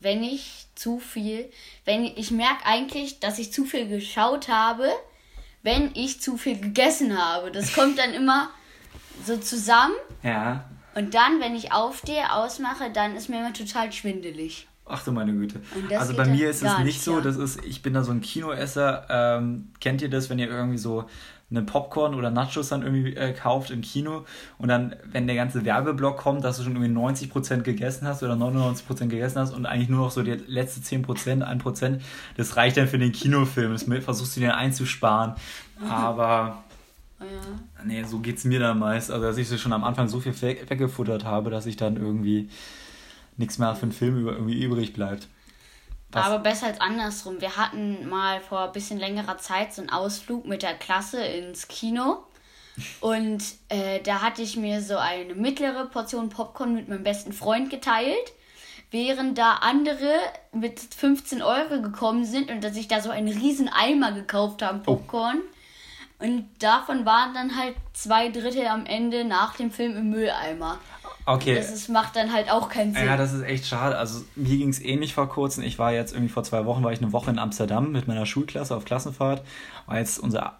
wenn 0.00 0.22
ich 0.22 0.66
zu 0.74 0.98
viel, 0.98 1.50
wenn 1.84 2.04
ich, 2.04 2.18
ich 2.18 2.30
merke 2.30 2.66
eigentlich, 2.66 3.20
dass 3.20 3.38
ich 3.38 3.52
zu 3.52 3.64
viel 3.64 3.88
geschaut 3.88 4.48
habe, 4.48 4.88
wenn 5.62 5.92
ich 5.94 6.20
zu 6.20 6.36
viel 6.36 6.58
gegessen 6.58 7.18
habe. 7.18 7.50
Das 7.52 7.72
kommt 7.72 7.98
dann 7.98 8.12
immer 8.12 8.50
so 9.24 9.36
zusammen. 9.36 9.94
Ja. 10.22 10.64
Und 10.94 11.14
dann, 11.14 11.40
wenn 11.40 11.54
ich 11.54 11.72
aufstehe, 11.72 12.32
ausmache, 12.32 12.90
dann 12.92 13.16
ist 13.16 13.28
mir 13.28 13.38
immer 13.38 13.52
total 13.52 13.92
schwindelig. 13.92 14.66
Ach 14.86 15.04
du 15.04 15.12
meine 15.12 15.32
Güte. 15.32 15.60
Also 15.96 16.14
bei 16.16 16.26
mir 16.26 16.50
ist 16.50 16.62
es 16.62 16.78
nicht, 16.78 16.84
nicht 16.84 17.02
so, 17.02 17.18
ja. 17.18 17.20
das 17.20 17.36
ist, 17.36 17.64
ich 17.64 17.80
bin 17.80 17.94
da 17.94 18.02
so 18.02 18.10
ein 18.10 18.20
Kinoesser. 18.20 19.06
Ähm, 19.08 19.68
kennt 19.80 20.02
ihr 20.02 20.10
das, 20.10 20.30
wenn 20.30 20.40
ihr 20.40 20.48
irgendwie 20.48 20.78
so 20.78 21.04
eine 21.50 21.62
Popcorn 21.62 22.14
oder 22.14 22.30
Nachos 22.30 22.68
dann 22.68 22.82
irgendwie 22.82 23.14
äh, 23.14 23.32
kauft 23.32 23.70
im 23.70 23.80
Kino 23.82 24.24
und 24.58 24.68
dann, 24.68 24.94
wenn 25.10 25.26
der 25.26 25.34
ganze 25.34 25.64
Werbeblock 25.64 26.16
kommt, 26.16 26.44
dass 26.44 26.58
du 26.58 26.62
schon 26.62 26.76
irgendwie 26.76 26.92
90% 26.92 27.62
gegessen 27.62 28.06
hast 28.06 28.22
oder 28.22 28.34
99% 28.34 29.08
gegessen 29.08 29.40
hast 29.40 29.52
und 29.52 29.66
eigentlich 29.66 29.88
nur 29.88 30.04
noch 30.04 30.10
so 30.12 30.22
die 30.22 30.32
letzte 30.32 30.80
10%, 30.80 31.42
1%, 31.42 32.00
das 32.36 32.56
reicht 32.56 32.76
dann 32.76 32.86
für 32.86 32.98
den 32.98 33.12
Kinofilm. 33.12 33.72
Das 33.72 33.84
versuchst 34.04 34.36
du 34.36 34.40
dir 34.40 34.56
einzusparen. 34.56 35.34
Aber 35.88 36.64
ja. 37.20 37.84
Nee, 37.84 38.02
so 38.04 38.18
geht's 38.18 38.44
mir 38.44 38.60
dann 38.60 38.78
meist. 38.78 39.10
Also, 39.10 39.26
dass 39.26 39.36
ich 39.36 39.60
schon 39.60 39.72
am 39.72 39.84
Anfang 39.84 40.08
so 40.08 40.20
viel 40.20 40.34
weggefuttert 40.40 41.24
habe, 41.24 41.50
dass 41.50 41.66
ich 41.66 41.76
dann 41.76 41.96
irgendwie 41.96 42.48
nichts 43.36 43.58
mehr 43.58 43.74
für 43.74 43.86
den 43.86 43.92
Film 43.92 44.18
über, 44.20 44.32
irgendwie 44.32 44.62
übrig 44.62 44.92
bleibt. 44.92 45.28
Was? 46.12 46.26
Aber 46.26 46.38
besser 46.40 46.66
als 46.66 46.80
andersrum. 46.80 47.40
Wir 47.40 47.56
hatten 47.56 48.08
mal 48.08 48.40
vor 48.40 48.66
ein 48.66 48.72
bisschen 48.72 48.98
längerer 48.98 49.38
Zeit 49.38 49.72
so 49.72 49.82
einen 49.82 49.90
Ausflug 49.90 50.46
mit 50.46 50.62
der 50.62 50.74
Klasse 50.74 51.22
ins 51.22 51.68
Kino. 51.68 52.24
Und 53.00 53.42
äh, 53.68 54.00
da 54.00 54.22
hatte 54.22 54.42
ich 54.42 54.56
mir 54.56 54.80
so 54.80 54.96
eine 54.96 55.34
mittlere 55.34 55.86
Portion 55.86 56.28
Popcorn 56.28 56.74
mit 56.74 56.88
meinem 56.88 57.04
besten 57.04 57.32
Freund 57.32 57.70
geteilt, 57.70 58.32
während 58.90 59.38
da 59.38 59.54
andere 59.56 60.14
mit 60.52 60.80
15 60.80 61.42
Euro 61.42 61.82
gekommen 61.82 62.24
sind 62.24 62.50
und 62.50 62.64
dass 62.64 62.76
ich 62.76 62.88
da 62.88 63.00
so 63.00 63.10
einen 63.10 63.28
riesen 63.28 63.68
Eimer 63.68 64.12
gekauft 64.12 64.62
habe, 64.62 64.80
oh. 64.86 64.96
Popcorn. 64.96 65.38
Oh. 65.40 65.56
Und 66.20 66.46
davon 66.58 67.06
waren 67.06 67.32
dann 67.34 67.56
halt 67.56 67.74
zwei 67.94 68.28
Drittel 68.28 68.66
am 68.66 68.84
Ende 68.84 69.24
nach 69.24 69.56
dem 69.56 69.70
Film 69.70 69.96
im 69.96 70.10
Mülleimer. 70.10 70.78
Okay. 71.26 71.54
Das 71.54 71.72
ist, 71.72 71.88
macht 71.88 72.16
dann 72.16 72.32
halt 72.32 72.50
auch 72.50 72.68
keinen 72.68 72.94
Sinn. 72.94 73.06
Ja, 73.06 73.16
das 73.16 73.32
ist 73.32 73.42
echt 73.42 73.66
schade. 73.66 73.96
Also 73.96 74.24
mir 74.36 74.56
ging 74.56 74.68
es 74.68 74.80
ähnlich 74.80 75.14
vor 75.14 75.28
kurzem. 75.28 75.64
Ich 75.64 75.78
war 75.78 75.92
jetzt 75.92 76.12
irgendwie 76.12 76.32
vor 76.32 76.44
zwei 76.44 76.66
Wochen, 76.66 76.82
war 76.82 76.92
ich 76.92 77.00
eine 77.00 77.12
Woche 77.12 77.30
in 77.30 77.38
Amsterdam 77.38 77.92
mit 77.92 78.06
meiner 78.06 78.26
Schulklasse 78.26 78.76
auf 78.76 78.84
Klassenfahrt. 78.84 79.42
War 79.86 79.98
jetzt 79.98 80.18
unsere 80.18 80.52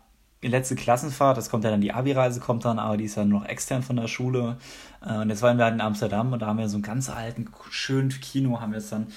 letzte 0.49 0.75
Klassenfahrt, 0.75 1.37
das 1.37 1.51
kommt 1.51 1.65
ja 1.65 1.71
dann, 1.71 1.81
die 1.81 1.93
Abi-Reise 1.93 2.41
kommt 2.41 2.65
dann, 2.65 2.79
aber 2.79 2.97
die 2.97 3.05
ist 3.05 3.17
dann 3.17 3.29
noch 3.29 3.45
extern 3.45 3.83
von 3.83 3.97
der 3.97 4.09
Schule. 4.09 4.57
Äh, 5.05 5.19
und 5.19 5.29
jetzt 5.29 5.43
waren 5.43 5.59
wir 5.59 5.65
halt 5.65 5.75
in 5.75 5.81
Amsterdam 5.81 6.33
und 6.33 6.41
da 6.41 6.47
haben 6.47 6.59
wir 6.59 6.69
so 6.69 6.77
einen 6.77 6.83
ganz 6.83 7.11
alten, 7.11 7.51
schönen 7.71 8.09
Kino, 8.09 8.61
haben 8.61 8.73
wir 8.73 8.79
jetzt 8.79 8.93
dann, 8.93 9.09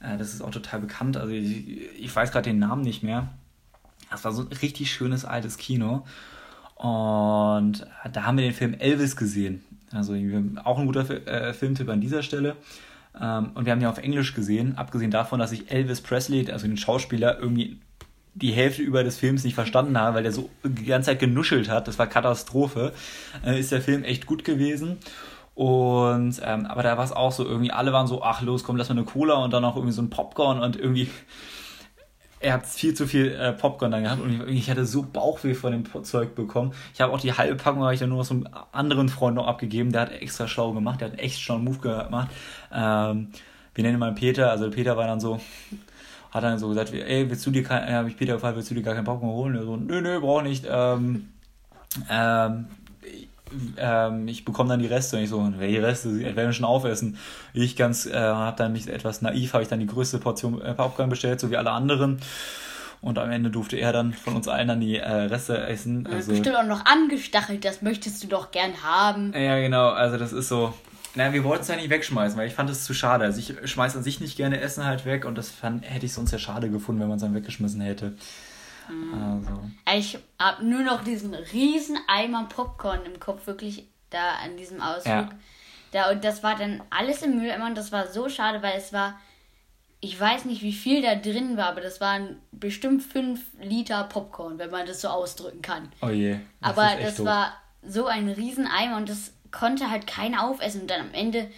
äh, 0.00 0.18
das 0.18 0.34
ist 0.34 0.42
auch 0.42 0.50
total 0.50 0.80
bekannt, 0.80 1.16
also 1.16 1.32
ich, 1.32 1.94
ich 1.98 2.14
weiß 2.14 2.30
gerade 2.30 2.50
den 2.50 2.58
Namen 2.58 2.82
nicht 2.82 3.02
mehr. 3.02 3.28
Das 4.10 4.24
war 4.24 4.32
so 4.32 4.42
ein 4.42 4.48
richtig 4.48 4.92
schönes 4.92 5.24
altes 5.24 5.56
Kino. 5.56 6.04
Und 6.76 7.86
da 8.12 8.24
haben 8.24 8.36
wir 8.36 8.44
den 8.44 8.54
Film 8.54 8.74
Elvis 8.74 9.16
gesehen. 9.16 9.64
Also 9.92 10.14
auch 10.64 10.78
ein 10.78 10.86
guter 10.86 11.08
äh, 11.26 11.52
Filmtipp 11.54 11.88
an 11.88 12.00
dieser 12.00 12.22
Stelle. 12.22 12.56
Ähm, 13.20 13.50
und 13.54 13.64
wir 13.64 13.72
haben 13.72 13.80
den 13.80 13.88
auf 13.88 13.98
Englisch 13.98 14.34
gesehen, 14.34 14.76
abgesehen 14.76 15.10
davon, 15.10 15.38
dass 15.38 15.52
ich 15.52 15.70
Elvis 15.70 16.00
Presley, 16.00 16.50
also 16.50 16.66
den 16.66 16.76
Schauspieler, 16.76 17.38
irgendwie 17.38 17.78
die 18.34 18.52
Hälfte 18.52 18.82
über 18.82 19.02
des 19.02 19.16
Films 19.16 19.44
nicht 19.44 19.54
verstanden 19.54 19.98
habe, 19.98 20.16
weil 20.16 20.22
der 20.22 20.32
so 20.32 20.50
die 20.62 20.84
ganze 20.84 21.10
Zeit 21.10 21.20
genuschelt 21.20 21.70
hat. 21.70 21.88
Das 21.88 21.98
war 21.98 22.06
Katastrophe. 22.06 22.92
Äh, 23.44 23.58
ist 23.58 23.72
der 23.72 23.80
Film 23.80 24.04
echt 24.04 24.26
gut 24.26 24.44
gewesen. 24.44 24.98
Und 25.54 26.38
ähm, 26.44 26.66
aber 26.66 26.82
da 26.82 26.98
war 26.98 27.04
es 27.04 27.12
auch 27.12 27.32
so, 27.32 27.46
irgendwie 27.46 27.70
alle 27.70 27.94
waren 27.94 28.06
so, 28.06 28.22
ach 28.22 28.42
los, 28.42 28.62
komm, 28.62 28.76
lass 28.76 28.90
mal 28.90 28.96
eine 28.96 29.06
Cola 29.06 29.36
und 29.36 29.54
dann 29.54 29.62
noch 29.62 29.76
irgendwie 29.76 29.94
so 29.94 30.02
ein 30.02 30.10
Popcorn 30.10 30.60
und 30.60 30.76
irgendwie 30.76 31.08
er 32.46 32.52
hat 32.52 32.66
viel 32.66 32.94
zu 32.94 33.08
viel 33.08 33.32
äh, 33.32 33.52
Popcorn 33.52 33.90
dann 33.90 34.04
gehabt 34.04 34.22
und 34.22 34.48
ich, 34.48 34.58
ich, 34.58 34.70
hatte 34.70 34.86
so 34.86 35.02
Bauchweh 35.02 35.54
von 35.54 35.72
dem 35.72 36.04
Zeug 36.04 36.36
bekommen. 36.36 36.72
Ich 36.94 37.00
habe 37.00 37.12
auch 37.12 37.18
die 37.18 37.32
halbe 37.32 37.56
Packung 37.56 37.82
habe 37.82 37.92
ich 37.92 37.98
dann 37.98 38.10
nur 38.10 38.24
so 38.24 38.34
einem 38.34 38.48
anderen 38.70 39.08
Freund 39.08 39.34
noch 39.34 39.48
abgegeben, 39.48 39.90
der 39.90 40.02
hat 40.02 40.12
extra 40.12 40.46
schlau 40.46 40.72
gemacht, 40.72 41.00
der 41.00 41.10
hat 41.10 41.18
echt 41.18 41.40
schon 41.40 41.56
einen 41.56 41.64
Move 41.64 41.78
gemacht. 41.78 42.28
Ähm, 42.72 43.32
wir 43.74 43.82
nennen 43.82 43.96
ihn 43.96 43.98
mal 43.98 44.14
Peter, 44.14 44.48
also 44.48 44.70
Peter 44.70 44.96
war 44.96 45.08
dann 45.08 45.18
so, 45.18 45.40
hat 46.30 46.44
dann 46.44 46.60
so 46.60 46.68
gesagt, 46.68 46.92
ey, 46.94 47.28
willst 47.28 47.44
du 47.46 47.50
dir 47.50 47.64
kein, 47.64 47.92
habe 47.92 48.08
ich 48.08 48.16
Peter 48.16 48.34
gefragt, 48.34 48.54
willst 48.54 48.70
du 48.70 48.76
dir 48.76 48.82
gar 48.82 48.94
kein 48.94 49.04
Popcorn 49.04 49.32
holen? 49.32 49.56
Er 49.56 49.64
so, 49.64 49.76
nö, 49.76 50.00
nö, 50.00 50.20
brauch 50.20 50.42
nicht. 50.42 50.66
Ähm, 50.70 51.30
ähm, 52.08 52.66
ähm, 53.76 54.28
ich 54.28 54.44
bekomme 54.44 54.70
dann 54.70 54.80
die 54.80 54.86
Reste 54.86 55.16
und 55.16 55.22
ich 55.22 55.30
so, 55.30 55.52
welche 55.58 55.82
Reste? 55.82 56.08
Ich 56.20 56.36
werde 56.36 56.52
schon 56.52 56.64
aufessen. 56.64 57.16
Ich 57.52 57.76
ganz, 57.76 58.06
äh, 58.06 58.14
habe 58.14 58.56
dann 58.56 58.72
mich 58.72 58.88
etwas 58.88 59.22
naiv, 59.22 59.52
habe 59.52 59.62
ich 59.62 59.68
dann 59.68 59.80
die 59.80 59.86
größte 59.86 60.18
Portion 60.18 60.60
äh, 60.60 60.74
Popcorn 60.74 61.08
bestellt, 61.08 61.40
so 61.40 61.50
wie 61.50 61.56
alle 61.56 61.70
anderen. 61.70 62.20
Und 63.00 63.18
am 63.18 63.30
Ende 63.30 63.50
durfte 63.50 63.76
er 63.76 63.92
dann 63.92 64.14
von 64.14 64.34
uns 64.34 64.48
allen 64.48 64.68
dann 64.68 64.80
die 64.80 64.96
äh, 64.96 65.10
Reste 65.10 65.58
essen. 65.66 66.08
Also, 66.10 66.32
bestimmt 66.32 66.56
auch 66.56 66.64
noch 66.64 66.86
angestachelt, 66.86 67.64
das 67.64 67.82
möchtest 67.82 68.22
du 68.24 68.26
doch 68.26 68.50
gern 68.50 68.82
haben. 68.82 69.32
Ja, 69.32 69.58
genau, 69.60 69.90
also 69.90 70.16
das 70.18 70.32
ist 70.32 70.48
so. 70.48 70.74
Naja, 71.14 71.32
wir 71.32 71.44
wollten 71.44 71.62
es 71.62 71.68
ja 71.68 71.76
nicht 71.76 71.88
wegschmeißen, 71.88 72.36
weil 72.38 72.46
ich 72.46 72.54
fand 72.54 72.68
es 72.68 72.84
zu 72.84 72.92
schade. 72.92 73.24
Also 73.24 73.38
ich 73.38 73.70
schmeiße 73.70 73.96
an 73.96 74.04
sich 74.04 74.20
nicht 74.20 74.36
gerne 74.36 74.60
Essen 74.60 74.84
halt 74.84 75.06
weg 75.06 75.24
und 75.24 75.38
das 75.38 75.48
fand, 75.48 75.88
hätte 75.88 76.04
ich 76.04 76.12
sonst 76.12 76.30
ja 76.30 76.38
schade 76.38 76.68
gefunden, 76.68 77.00
wenn 77.00 77.08
man 77.08 77.16
es 77.16 77.22
dann 77.22 77.34
weggeschmissen 77.34 77.80
hätte. 77.80 78.12
Also. 78.88 79.60
Ich 79.94 80.18
habe 80.38 80.64
nur 80.64 80.82
noch 80.82 81.04
diesen 81.04 81.34
riesen 81.34 81.98
Eimer 82.08 82.44
Popcorn 82.44 83.04
im 83.04 83.20
Kopf, 83.20 83.46
wirklich 83.46 83.86
da 84.10 84.36
an 84.44 84.56
diesem 84.56 84.80
Ausflug. 84.80 85.06
Ja. 85.06 85.30
Da, 85.92 86.10
und 86.10 86.24
das 86.24 86.42
war 86.42 86.56
dann 86.56 86.82
alles 86.90 87.22
im 87.22 87.36
Mülleimer 87.36 87.66
und 87.66 87.76
das 87.76 87.92
war 87.92 88.08
so 88.08 88.28
schade, 88.28 88.62
weil 88.62 88.76
es 88.76 88.92
war, 88.92 89.18
ich 90.00 90.18
weiß 90.18 90.44
nicht, 90.44 90.62
wie 90.62 90.72
viel 90.72 91.00
da 91.00 91.14
drin 91.14 91.56
war, 91.56 91.66
aber 91.68 91.80
das 91.80 92.00
waren 92.00 92.40
bestimmt 92.52 93.02
5 93.02 93.40
Liter 93.60 94.04
Popcorn, 94.04 94.58
wenn 94.58 94.70
man 94.70 94.86
das 94.86 95.00
so 95.00 95.08
ausdrücken 95.08 95.62
kann. 95.62 95.90
Oh 96.02 96.08
je. 96.08 96.38
Das 96.60 96.70
aber 96.76 97.00
das 97.00 97.16
doof. 97.16 97.26
war 97.26 97.52
so 97.82 98.06
ein 98.06 98.28
riesen 98.28 98.66
Eimer 98.66 98.96
und 98.96 99.08
das 99.08 99.32
konnte 99.52 99.90
halt 99.90 100.06
keiner 100.06 100.44
aufessen. 100.44 100.82
Und 100.82 100.90
dann 100.90 101.00
am 101.00 101.14
Ende 101.14 101.50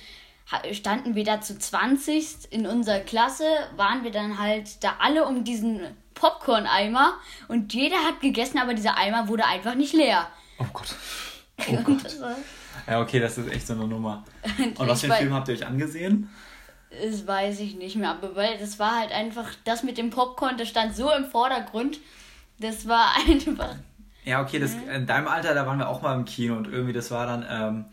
standen 0.72 1.14
wir 1.14 1.24
da 1.24 1.40
zu 1.40 1.58
20 1.58 2.50
in 2.50 2.66
unserer 2.66 3.00
Klasse, 3.00 3.44
waren 3.76 4.04
wir 4.04 4.10
dann 4.10 4.38
halt 4.38 4.82
da 4.82 4.96
alle 5.00 5.26
um 5.26 5.44
diesen 5.44 5.80
Popcorn-Eimer 6.14 7.14
und 7.48 7.74
jeder 7.74 7.98
hat 7.98 8.20
gegessen, 8.20 8.58
aber 8.58 8.74
dieser 8.74 8.96
Eimer 8.96 9.28
wurde 9.28 9.44
einfach 9.44 9.74
nicht 9.74 9.92
leer. 9.92 10.26
Oh 10.58 10.66
Gott. 10.72 10.88
Oh 11.68 11.82
Gott. 11.82 12.16
ja, 12.86 13.00
okay, 13.00 13.18
das 13.18 13.36
ist 13.36 13.50
echt 13.50 13.66
so 13.66 13.72
eine 13.72 13.88
Nummer. 13.88 14.24
Und, 14.58 14.78
und 14.78 14.88
was 14.88 15.00
für 15.00 15.12
einen 15.12 15.22
Film 15.22 15.34
habt 15.34 15.48
ihr 15.48 15.54
euch 15.54 15.66
angesehen? 15.66 16.30
Das 16.88 17.26
weiß 17.26 17.58
ich 17.58 17.74
nicht 17.74 17.96
mehr, 17.96 18.10
aber 18.10 18.36
weil 18.36 18.56
das 18.58 18.78
war 18.78 18.96
halt 18.96 19.10
einfach, 19.10 19.48
das 19.64 19.82
mit 19.82 19.98
dem 19.98 20.10
Popcorn, 20.10 20.56
das 20.56 20.68
stand 20.68 20.94
so 20.94 21.12
im 21.12 21.24
Vordergrund. 21.24 21.98
Das 22.60 22.86
war 22.86 23.12
einfach. 23.28 23.74
Ja, 24.24 24.40
okay, 24.40 24.60
das, 24.60 24.76
in 24.94 25.06
deinem 25.08 25.26
Alter, 25.26 25.52
da 25.52 25.66
waren 25.66 25.78
wir 25.78 25.88
auch 25.88 26.00
mal 26.00 26.14
im 26.14 26.24
Kino 26.24 26.56
und 26.56 26.68
irgendwie, 26.68 26.92
das 26.92 27.10
war 27.10 27.26
dann. 27.26 27.44
Ähm, 27.50 27.84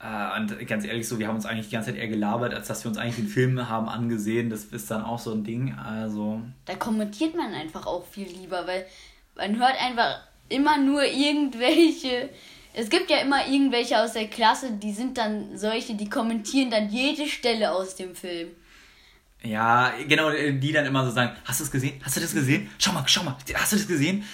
äh, 0.00 0.40
und 0.40 0.66
ganz 0.68 0.84
ehrlich 0.84 1.08
so, 1.08 1.18
wir 1.18 1.26
haben 1.26 1.34
uns 1.34 1.46
eigentlich 1.46 1.66
die 1.68 1.72
ganze 1.72 1.90
Zeit 1.90 1.98
eher 1.98 2.08
gelabert, 2.08 2.54
als 2.54 2.68
dass 2.68 2.84
wir 2.84 2.88
uns 2.88 2.98
eigentlich 2.98 3.16
den 3.16 3.28
Film 3.28 3.68
haben 3.68 3.88
angesehen. 3.88 4.48
Das 4.48 4.64
ist 4.64 4.90
dann 4.90 5.02
auch 5.02 5.18
so 5.18 5.32
ein 5.32 5.44
Ding. 5.44 5.74
Also. 5.74 6.40
Da 6.66 6.76
kommentiert 6.76 7.36
man 7.36 7.52
einfach 7.52 7.86
auch 7.86 8.06
viel 8.06 8.28
lieber, 8.28 8.66
weil 8.66 8.86
man 9.36 9.58
hört 9.58 9.80
einfach 9.80 10.20
immer 10.48 10.78
nur 10.78 11.04
irgendwelche. 11.04 12.30
Es 12.74 12.90
gibt 12.90 13.10
ja 13.10 13.18
immer 13.18 13.48
irgendwelche 13.48 13.98
aus 13.98 14.12
der 14.12 14.28
Klasse, 14.28 14.70
die 14.72 14.92
sind 14.92 15.18
dann 15.18 15.56
solche, 15.58 15.94
die 15.94 16.08
kommentieren 16.08 16.70
dann 16.70 16.90
jede 16.90 17.26
Stelle 17.26 17.72
aus 17.72 17.96
dem 17.96 18.14
Film. 18.14 18.50
Ja, 19.42 19.92
genau, 20.06 20.30
die 20.30 20.72
dann 20.72 20.86
immer 20.86 21.04
so 21.04 21.10
sagen, 21.10 21.36
hast 21.44 21.60
du 21.60 21.64
das 21.64 21.70
gesehen? 21.70 22.00
Hast 22.04 22.16
du 22.16 22.20
das 22.20 22.34
gesehen? 22.34 22.70
Schau 22.78 22.92
mal, 22.92 23.04
schau 23.06 23.22
mal, 23.24 23.36
hast 23.54 23.72
du 23.72 23.76
das 23.76 23.88
gesehen? 23.88 24.24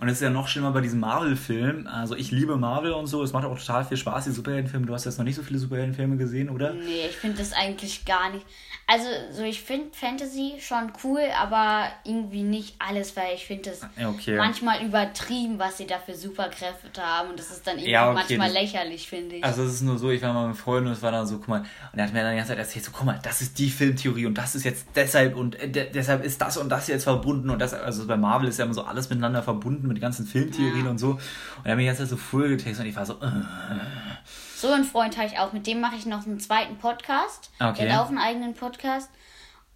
Und 0.00 0.08
es 0.08 0.14
ist 0.14 0.22
ja 0.22 0.30
noch 0.30 0.48
schlimmer 0.48 0.72
bei 0.72 0.80
diesem 0.80 1.00
Marvel-Film. 1.00 1.86
Also 1.86 2.16
ich 2.16 2.30
liebe 2.30 2.56
Marvel 2.56 2.92
und 2.92 3.06
so. 3.06 3.22
Es 3.22 3.34
macht 3.34 3.44
auch 3.44 3.58
total 3.58 3.84
viel 3.84 3.98
Spaß, 3.98 4.24
die 4.24 4.30
Superheldenfilme. 4.30 4.86
Du 4.86 4.94
hast 4.94 5.04
jetzt 5.04 5.18
noch 5.18 5.26
nicht 5.26 5.36
so 5.36 5.42
viele 5.42 5.58
Superheldenfilme 5.58 6.16
gesehen, 6.16 6.48
oder? 6.48 6.72
Nee, 6.72 7.06
ich 7.10 7.16
finde 7.16 7.36
das 7.36 7.52
eigentlich 7.52 8.06
gar 8.06 8.30
nicht. 8.30 8.46
Also 8.86 9.06
so 9.30 9.42
ich 9.42 9.62
finde 9.62 9.88
Fantasy 9.92 10.54
schon 10.58 10.90
cool, 11.04 11.20
aber 11.38 11.88
irgendwie 12.04 12.42
nicht 12.42 12.74
alles, 12.78 13.14
weil 13.14 13.34
ich 13.34 13.46
finde 13.46 13.70
das 13.70 13.82
okay. 14.04 14.36
manchmal 14.36 14.82
übertrieben, 14.82 15.58
was 15.58 15.76
sie 15.76 15.86
da 15.86 15.98
für 15.98 16.14
Superkräfte 16.14 17.00
haben. 17.00 17.30
Und 17.30 17.38
das 17.38 17.50
ist 17.50 17.66
dann 17.66 17.76
irgendwie 17.76 17.92
ja, 17.92 18.10
okay, 18.10 18.14
manchmal 18.14 18.48
das, 18.48 18.62
lächerlich, 18.62 19.06
finde 19.06 19.36
ich. 19.36 19.44
Also 19.44 19.62
es 19.62 19.74
ist 19.74 19.82
nur 19.82 19.98
so, 19.98 20.10
ich 20.10 20.22
war 20.22 20.32
mal 20.32 20.48
mit 20.48 20.56
Freunden 20.56 20.88
und 20.88 20.94
es 20.94 21.02
war 21.02 21.12
dann 21.12 21.26
so, 21.26 21.36
guck 21.36 21.48
mal, 21.48 21.60
und 21.92 21.98
er 21.98 22.06
hat 22.06 22.12
mir 22.12 22.22
dann 22.22 22.32
die 22.32 22.38
ganze 22.38 22.52
Zeit 22.52 22.58
erzählt, 22.58 22.86
so 22.86 22.90
guck 22.90 23.04
mal, 23.04 23.20
das 23.22 23.42
ist 23.42 23.58
die 23.58 23.68
Filmtheorie 23.68 24.26
und 24.26 24.34
das 24.34 24.54
ist 24.54 24.64
jetzt 24.64 24.86
deshalb 24.96 25.36
und 25.36 25.60
äh, 25.60 25.68
de 25.68 25.90
deshalb 25.92 26.24
ist 26.24 26.40
das 26.40 26.56
und 26.56 26.70
das 26.70 26.88
jetzt 26.88 27.04
verbunden 27.04 27.50
und 27.50 27.58
das, 27.58 27.74
also 27.74 28.06
bei 28.06 28.16
Marvel 28.16 28.48
ist 28.48 28.58
ja 28.58 28.64
immer 28.64 28.74
so 28.74 28.82
alles 28.82 29.10
miteinander 29.10 29.42
verbunden 29.42 29.89
mit 29.90 29.98
den 29.98 30.02
ganzen 30.02 30.26
Filmtheorien 30.26 30.84
ja. 30.84 30.90
und 30.90 30.98
so. 30.98 31.10
Und 31.10 31.20
er 31.64 31.72
hat 31.72 31.78
die 31.78 31.84
ganze 31.84 32.02
Zeit 32.02 32.10
so 32.10 32.16
voll 32.16 32.48
getextet 32.48 32.84
und 32.84 32.90
ich 32.90 32.96
war 32.96 33.04
so, 33.04 33.14
äh. 33.14 33.30
So 34.56 34.68
einen 34.68 34.84
Freund 34.84 35.16
habe 35.16 35.26
ich 35.26 35.38
auch, 35.38 35.52
mit 35.52 35.66
dem 35.66 35.80
mache 35.80 35.96
ich 35.96 36.06
noch 36.06 36.26
einen 36.26 36.38
zweiten 36.38 36.76
Podcast. 36.76 37.50
Okay. 37.58 37.84
Der 37.84 37.96
hat 37.96 38.04
auch 38.04 38.08
einen 38.08 38.18
eigenen 38.18 38.54
Podcast. 38.54 39.10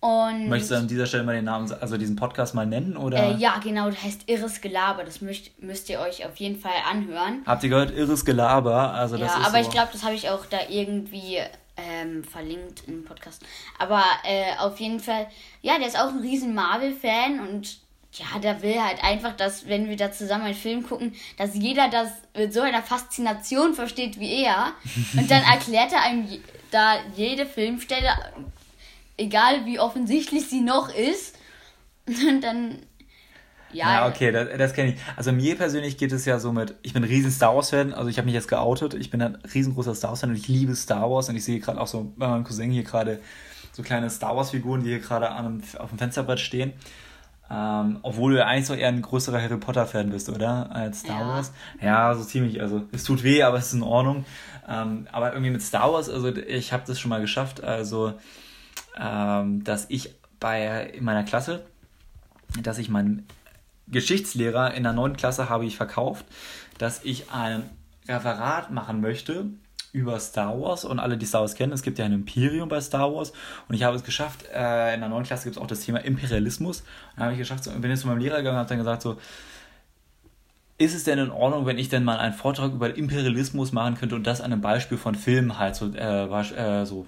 Und 0.00 0.48
Möchtest 0.50 0.72
du 0.72 0.74
an 0.76 0.86
dieser 0.86 1.06
Stelle 1.06 1.24
mal 1.24 1.34
den 1.34 1.46
Namen, 1.46 1.72
also 1.80 1.96
diesen 1.96 2.14
Podcast 2.14 2.54
mal 2.54 2.66
nennen? 2.66 2.94
Oder? 2.94 3.30
Äh, 3.30 3.36
ja, 3.36 3.58
genau, 3.58 3.88
das 3.88 4.02
heißt 4.02 4.28
Irres 4.28 4.60
Gelaber. 4.60 5.02
Das 5.02 5.22
müsst, 5.22 5.58
müsst 5.62 5.88
ihr 5.88 5.98
euch 5.98 6.26
auf 6.26 6.36
jeden 6.36 6.60
Fall 6.60 6.74
anhören. 6.90 7.42
Habt 7.46 7.62
ihr 7.64 7.70
gehört, 7.70 7.90
Irres 7.90 8.26
Gelaber? 8.26 8.92
Also 8.92 9.16
das 9.16 9.32
ja, 9.32 9.40
ist 9.40 9.46
aber 9.46 9.62
so 9.62 9.68
ich 9.68 9.70
glaube, 9.70 9.88
das 9.92 10.04
habe 10.04 10.14
ich 10.14 10.28
auch 10.28 10.44
da 10.44 10.58
irgendwie 10.68 11.38
ähm, 11.78 12.22
verlinkt 12.22 12.86
im 12.86 13.04
Podcast. 13.04 13.42
Aber 13.78 14.02
äh, 14.24 14.58
auf 14.58 14.78
jeden 14.78 15.00
Fall, 15.00 15.26
ja, 15.62 15.78
der 15.78 15.86
ist 15.86 15.98
auch 15.98 16.08
ein 16.08 16.20
riesen 16.20 16.54
Marvel-Fan 16.54 17.40
und 17.40 17.78
ja, 18.14 18.38
der 18.38 18.62
will 18.62 18.80
halt 18.80 19.02
einfach, 19.02 19.36
dass, 19.36 19.68
wenn 19.68 19.88
wir 19.88 19.96
da 19.96 20.12
zusammen 20.12 20.44
einen 20.44 20.54
Film 20.54 20.84
gucken, 20.84 21.14
dass 21.36 21.54
jeder 21.54 21.88
das 21.88 22.10
mit 22.36 22.52
so 22.52 22.60
einer 22.60 22.82
Faszination 22.82 23.74
versteht 23.74 24.20
wie 24.20 24.44
er. 24.44 24.72
Und 25.16 25.30
dann 25.30 25.42
erklärt 25.52 25.92
er 25.92 26.02
einem 26.02 26.28
da 26.70 26.96
jede 27.16 27.44
Filmstelle, 27.44 28.10
egal 29.16 29.66
wie 29.66 29.80
offensichtlich 29.80 30.48
sie 30.48 30.60
noch 30.60 30.94
ist. 30.94 31.36
Und 32.06 32.40
dann. 32.42 32.78
Ja, 33.72 33.94
ja 33.94 34.08
okay, 34.08 34.30
das, 34.30 34.48
das 34.56 34.72
kenne 34.74 34.92
ich. 34.92 35.00
Also 35.16 35.32
mir 35.32 35.56
persönlich 35.56 35.96
geht 35.96 36.12
es 36.12 36.24
ja 36.24 36.38
so 36.38 36.52
mit, 36.52 36.76
ich 36.82 36.92
bin 36.92 37.02
ein 37.02 37.08
riesen 37.08 37.32
Star 37.32 37.56
Wars-Fan, 37.56 37.92
also 37.92 38.08
ich 38.08 38.18
habe 38.18 38.26
mich 38.26 38.34
jetzt 38.34 38.46
geoutet, 38.46 38.94
ich 38.94 39.10
bin 39.10 39.20
ein 39.20 39.34
riesengroßer 39.52 39.96
Star 39.96 40.10
Wars-Fan 40.10 40.30
und 40.30 40.36
ich 40.36 40.46
liebe 40.46 40.76
Star 40.76 41.10
Wars 41.10 41.28
und 41.28 41.34
ich 41.34 41.44
sehe 41.44 41.58
gerade 41.58 41.80
auch 41.80 41.88
so 41.88 42.12
bei 42.16 42.28
meinem 42.28 42.44
Cousin 42.44 42.70
hier 42.70 42.84
gerade 42.84 43.20
so 43.72 43.82
kleine 43.82 44.08
Star 44.10 44.36
Wars-Figuren, 44.36 44.84
die 44.84 44.90
hier 44.90 45.00
gerade 45.00 45.34
auf 45.34 45.88
dem 45.88 45.98
Fensterbrett 45.98 46.38
stehen. 46.38 46.72
Ähm, 47.50 47.98
obwohl 48.02 48.34
du 48.34 48.44
eigentlich 48.44 48.66
so 48.66 48.74
eher 48.74 48.88
ein 48.88 49.02
größerer 49.02 49.40
Harry 49.40 49.58
Potter-Fan 49.58 50.10
bist, 50.10 50.28
oder? 50.30 50.74
Als 50.74 51.00
Star 51.00 51.20
ja. 51.20 51.28
Wars. 51.28 51.52
Ja, 51.80 52.14
so 52.14 52.24
ziemlich. 52.24 52.60
Also 52.60 52.84
es 52.92 53.04
tut 53.04 53.22
weh, 53.22 53.42
aber 53.42 53.58
es 53.58 53.66
ist 53.66 53.74
in 53.74 53.82
Ordnung. 53.82 54.24
Ähm, 54.68 55.06
aber 55.12 55.32
irgendwie 55.32 55.50
mit 55.50 55.62
Star 55.62 55.92
Wars, 55.92 56.08
also 56.08 56.34
ich 56.34 56.72
habe 56.72 56.84
das 56.86 56.98
schon 56.98 57.10
mal 57.10 57.20
geschafft, 57.20 57.62
also 57.62 58.14
ähm, 58.98 59.62
dass 59.62 59.86
ich 59.90 60.14
bei 60.40 60.86
in 60.86 61.04
meiner 61.04 61.24
Klasse, 61.24 61.64
dass 62.62 62.78
ich 62.78 62.88
meinen 62.88 63.26
Geschichtslehrer 63.88 64.72
in 64.72 64.82
der 64.82 64.92
neunten 64.92 65.18
Klasse 65.18 65.50
habe 65.50 65.66
ich 65.66 65.76
verkauft, 65.76 66.24
dass 66.78 67.04
ich 67.04 67.30
ein 67.30 67.68
Referat 68.08 68.70
machen 68.70 69.00
möchte 69.00 69.46
über 69.94 70.18
Star 70.18 70.60
Wars 70.60 70.84
und 70.84 70.98
alle, 70.98 71.16
die 71.16 71.24
Star 71.24 71.42
Wars 71.42 71.54
kennen, 71.54 71.72
es 71.72 71.82
gibt 71.82 72.00
ja 72.00 72.04
ein 72.04 72.12
Imperium 72.12 72.68
bei 72.68 72.80
Star 72.80 73.14
Wars 73.14 73.32
und 73.68 73.76
ich 73.76 73.84
habe 73.84 73.96
es 73.96 74.02
geschafft, 74.02 74.44
äh, 74.52 74.92
in 74.92 75.00
der 75.00 75.08
neuen 75.08 75.22
Klasse 75.22 75.44
gibt 75.44 75.56
es 75.56 75.62
auch 75.62 75.68
das 75.68 75.80
Thema 75.80 75.98
Imperialismus. 75.98 76.82
Und 77.16 77.22
habe 77.22 77.32
ich 77.32 77.38
geschafft, 77.38 77.62
so, 77.62 77.70
bin 77.70 77.90
jetzt 77.90 78.00
zu 78.00 78.08
meinem 78.08 78.18
Lehrer 78.18 78.38
gegangen 78.38 78.56
und 78.56 78.58
habe 78.58 78.68
dann 78.68 78.78
gesagt 78.78 79.02
so, 79.02 79.16
ist 80.78 80.96
es 80.96 81.04
denn 81.04 81.20
in 81.20 81.30
Ordnung, 81.30 81.64
wenn 81.66 81.78
ich 81.78 81.88
denn 81.88 82.02
mal 82.02 82.18
einen 82.18 82.34
Vortrag 82.34 82.72
über 82.72 82.96
Imperialismus 82.96 83.70
machen 83.70 83.94
könnte 83.94 84.16
und 84.16 84.26
das 84.26 84.40
an 84.40 84.52
einem 84.52 84.60
Beispiel 84.60 84.98
von 84.98 85.14
Filmen 85.14 85.60
halt 85.60 85.76
so, 85.76 85.92
äh, 85.94 86.24
äh, 86.24 86.84
so 86.84 87.06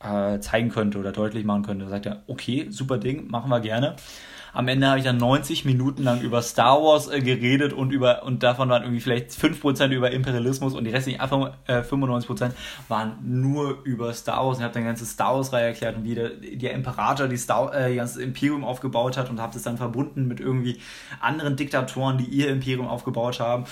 äh, 0.00 0.40
zeigen 0.40 0.70
könnte 0.70 0.98
oder 0.98 1.12
deutlich 1.12 1.44
machen 1.44 1.64
könnte? 1.64 1.84
Da 1.84 1.90
sagt 1.90 2.06
er, 2.06 2.22
okay, 2.28 2.68
super 2.70 2.96
Ding, 2.96 3.28
machen 3.28 3.50
wir 3.50 3.60
gerne. 3.60 3.96
Am 4.56 4.68
Ende 4.68 4.86
habe 4.86 4.98
ich 4.98 5.04
dann 5.04 5.18
90 5.18 5.66
Minuten 5.66 6.02
lang 6.02 6.22
über 6.22 6.40
Star 6.40 6.82
Wars 6.82 7.08
äh, 7.08 7.20
geredet 7.20 7.74
und 7.74 7.90
über 7.92 8.22
und 8.22 8.42
davon 8.42 8.70
waren 8.70 8.84
irgendwie 8.84 9.02
vielleicht 9.02 9.30
5% 9.30 9.90
über 9.90 10.12
Imperialismus 10.12 10.74
und 10.74 10.84
die 10.84 10.90
restlichen 10.90 11.20
äh, 11.20 11.82
95% 11.82 12.52
waren 12.88 13.18
nur 13.22 13.82
über 13.84 14.14
Star 14.14 14.46
Wars. 14.46 14.56
Und 14.56 14.62
ich 14.62 14.64
habe 14.64 14.72
dann 14.72 14.84
die 14.84 14.88
ganze 14.88 15.04
Star 15.04 15.34
Wars-Reihe 15.34 15.66
erklärt 15.66 15.96
und 15.96 16.04
wie 16.04 16.14
der, 16.14 16.30
der 16.30 16.72
Imperator 16.72 17.28
die 17.28 17.36
Star, 17.36 17.74
äh, 17.74 17.94
ganze 17.96 18.22
Imperium 18.22 18.64
aufgebaut 18.64 19.18
hat 19.18 19.28
und 19.28 19.42
habe 19.42 19.52
das 19.52 19.62
dann 19.62 19.76
verbunden 19.76 20.26
mit 20.26 20.40
irgendwie 20.40 20.80
anderen 21.20 21.56
Diktatoren, 21.56 22.16
die 22.16 22.24
ihr 22.24 22.48
Imperium 22.48 22.88
aufgebaut 22.88 23.40
haben. 23.40 23.66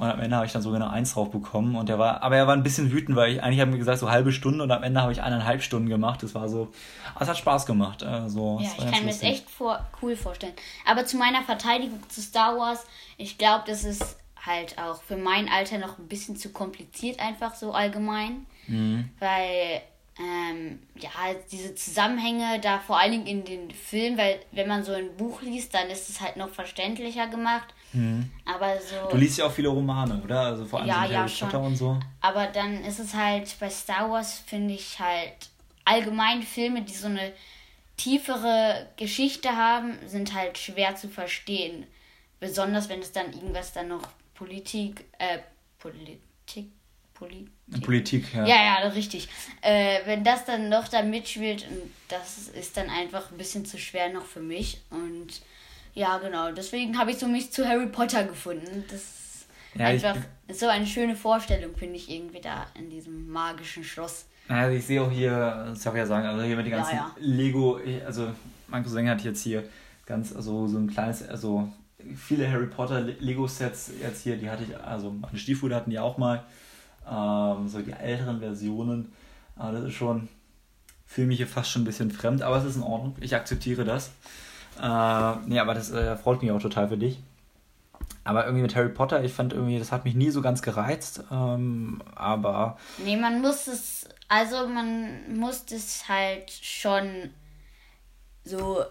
Und 0.00 0.08
am 0.08 0.18
Ende 0.18 0.34
habe 0.34 0.46
ich 0.46 0.52
dann 0.52 0.62
sogar 0.62 0.80
eine 0.80 0.88
Eins 0.88 1.12
drauf 1.12 1.30
bekommen. 1.30 1.76
Und 1.76 1.90
der 1.90 1.98
war, 1.98 2.22
aber 2.22 2.34
er 2.34 2.46
war 2.46 2.54
ein 2.54 2.62
bisschen 2.62 2.90
wütend, 2.90 3.16
weil 3.16 3.34
ich 3.34 3.42
eigentlich 3.42 3.60
habe 3.60 3.70
mir 3.70 3.76
gesagt, 3.76 3.98
so 3.98 4.10
halbe 4.10 4.32
Stunde 4.32 4.64
und 4.64 4.70
am 4.70 4.82
Ende 4.82 5.02
habe 5.02 5.12
ich 5.12 5.20
eineinhalb 5.20 5.62
Stunden 5.62 5.90
gemacht. 5.90 6.22
Das 6.22 6.34
war 6.34 6.48
so, 6.48 6.72
es 7.20 7.28
hat 7.28 7.36
Spaß 7.36 7.66
gemacht. 7.66 8.02
Also, 8.02 8.58
ja, 8.62 8.70
ich 8.78 8.90
kann 8.90 9.04
mir 9.04 9.10
das 9.10 9.22
echt 9.22 9.50
vor, 9.50 9.86
cool 10.00 10.16
vorstellen. 10.16 10.54
Aber 10.86 11.04
zu 11.04 11.18
meiner 11.18 11.42
Verteidigung 11.42 12.00
zu 12.08 12.22
Star 12.22 12.56
Wars, 12.56 12.86
ich 13.18 13.36
glaube, 13.36 13.64
das 13.66 13.84
ist 13.84 14.16
halt 14.46 14.78
auch 14.78 15.02
für 15.02 15.18
mein 15.18 15.50
Alter 15.50 15.76
noch 15.76 15.98
ein 15.98 16.08
bisschen 16.08 16.34
zu 16.34 16.48
kompliziert, 16.48 17.20
einfach 17.20 17.54
so 17.54 17.72
allgemein. 17.72 18.46
Mhm. 18.68 19.10
Weil 19.18 19.82
ähm, 20.18 20.78
ja, 20.96 21.10
diese 21.52 21.74
Zusammenhänge 21.74 22.58
da 22.60 22.78
vor 22.78 22.98
allen 22.98 23.12
Dingen 23.12 23.26
in 23.26 23.44
den 23.44 23.70
Filmen, 23.70 24.16
weil 24.16 24.40
wenn 24.52 24.66
man 24.66 24.82
so 24.82 24.92
ein 24.92 25.14
Buch 25.18 25.42
liest, 25.42 25.74
dann 25.74 25.90
ist 25.90 26.08
es 26.08 26.22
halt 26.22 26.38
noch 26.38 26.48
verständlicher 26.48 27.26
gemacht. 27.26 27.74
Mhm. 27.92 28.30
Aber 28.44 28.78
so. 28.80 29.10
Du 29.10 29.16
liest 29.16 29.38
ja 29.38 29.46
auch 29.46 29.52
viele 29.52 29.68
Romane, 29.68 30.20
oder? 30.22 30.40
Also 30.40 30.64
vor 30.64 30.80
allem 30.80 30.88
ja, 30.88 31.06
so 31.06 31.12
ja, 31.12 31.18
Harry 31.20 31.32
Potter 31.38 31.60
und 31.60 31.76
so. 31.76 31.98
Aber 32.20 32.46
dann 32.46 32.84
ist 32.84 32.98
es 32.98 33.14
halt 33.14 33.54
bei 33.58 33.68
Star 33.70 34.10
Wars, 34.10 34.38
finde 34.46 34.74
ich 34.74 34.98
halt 34.98 35.34
allgemein 35.84 36.42
Filme, 36.42 36.82
die 36.82 36.94
so 36.94 37.06
eine 37.06 37.32
tiefere 37.96 38.88
Geschichte 38.96 39.56
haben, 39.56 39.98
sind 40.06 40.34
halt 40.34 40.56
schwer 40.56 40.96
zu 40.96 41.08
verstehen. 41.08 41.86
Besonders 42.38 42.88
wenn 42.88 43.00
es 43.00 43.12
dann 43.12 43.32
irgendwas 43.32 43.72
dann 43.72 43.88
noch 43.88 44.08
Politik, 44.34 45.04
äh, 45.18 45.38
Politik, 45.78 46.70
Politik. 47.12 47.50
Politik, 47.82 48.34
ja. 48.34 48.46
Ja, 48.46 48.56
ja, 48.56 48.88
richtig. 48.88 49.28
Äh, 49.60 50.00
wenn 50.06 50.24
das 50.24 50.46
dann 50.46 50.70
noch 50.70 50.88
da 50.88 51.02
mitspielt, 51.02 51.66
das 52.08 52.48
ist 52.48 52.76
dann 52.76 52.88
einfach 52.88 53.30
ein 53.30 53.36
bisschen 53.36 53.66
zu 53.66 53.78
schwer 53.78 54.10
noch 54.10 54.24
für 54.24 54.40
mich. 54.40 54.80
Und 54.90 55.42
ja, 55.94 56.18
genau. 56.18 56.52
Deswegen 56.52 56.98
habe 56.98 57.10
ich 57.10 57.18
so 57.18 57.26
mich 57.26 57.52
zu 57.52 57.66
Harry 57.66 57.86
Potter 57.86 58.24
gefunden. 58.24 58.84
Das 58.90 59.00
ist 59.00 59.46
ja, 59.74 59.86
einfach 59.86 60.16
so 60.52 60.66
eine 60.66 60.86
schöne 60.86 61.16
Vorstellung, 61.16 61.74
finde 61.76 61.96
ich, 61.96 62.10
irgendwie 62.10 62.40
da 62.40 62.66
in 62.74 62.90
diesem 62.90 63.28
magischen 63.28 63.84
Schloss. 63.84 64.26
Also 64.48 64.76
ich 64.76 64.84
sehe 64.84 65.02
auch 65.02 65.10
hier, 65.10 65.66
das 65.68 65.82
darf 65.82 65.94
ich 65.94 65.98
ja 65.98 66.06
sagen, 66.06 66.26
also 66.26 66.42
hier 66.42 66.56
mit 66.56 66.66
den 66.66 66.72
ganzen 66.72 66.96
ja, 66.96 67.14
ja. 67.14 67.14
Lego, 67.18 67.78
also 68.04 68.32
mein 68.66 68.82
Cousin 68.82 69.08
hat 69.08 69.22
jetzt 69.22 69.42
hier 69.42 69.62
ganz, 70.06 70.34
also 70.34 70.66
so 70.66 70.76
ein 70.76 70.90
kleines, 70.90 71.28
also 71.28 71.68
viele 72.16 72.50
Harry 72.50 72.66
Potter 72.66 73.00
Lego-Sets 73.00 73.92
jetzt 74.02 74.22
hier, 74.22 74.36
die 74.36 74.50
hatte 74.50 74.64
ich, 74.64 74.76
also 74.76 75.12
meine 75.12 75.38
Stiefbrüder 75.38 75.76
hatten 75.76 75.90
die 75.90 75.98
auch 75.98 76.18
mal. 76.18 76.44
Ähm, 77.08 77.68
so 77.68 77.80
die 77.80 77.92
älteren 77.92 78.40
Versionen. 78.40 79.12
Aber 79.56 79.72
das 79.72 79.84
ist 79.84 79.94
schon, 79.94 80.28
fühle 81.06 81.28
mich 81.28 81.38
hier 81.38 81.46
fast 81.46 81.70
schon 81.70 81.82
ein 81.82 81.86
bisschen 81.86 82.10
fremd, 82.10 82.42
aber 82.42 82.56
es 82.56 82.64
ist 82.64 82.76
in 82.76 82.82
Ordnung. 82.82 83.16
Ich 83.20 83.34
akzeptiere 83.34 83.84
das. 83.84 84.12
Äh, 84.80 85.36
nee, 85.46 85.58
aber 85.58 85.74
das 85.74 85.90
äh, 85.90 86.16
freut 86.16 86.42
mich 86.42 86.50
auch 86.50 86.60
total 86.60 86.88
für 86.88 86.96
dich. 86.96 87.18
Aber 88.24 88.44
irgendwie 88.44 88.62
mit 88.62 88.76
Harry 88.76 88.88
Potter, 88.88 89.24
ich 89.24 89.32
fand 89.32 89.52
irgendwie, 89.52 89.78
das 89.78 89.92
hat 89.92 90.04
mich 90.04 90.14
nie 90.14 90.30
so 90.30 90.42
ganz 90.42 90.62
gereizt. 90.62 91.24
Ähm, 91.30 92.02
aber. 92.14 92.78
Nee, 92.98 93.16
man 93.16 93.40
muss 93.40 93.66
es, 93.66 94.08
also 94.28 94.68
man 94.68 95.36
muss 95.38 95.64
es 95.70 96.08
halt 96.08 96.50
schon 96.50 97.30
so 98.44 98.82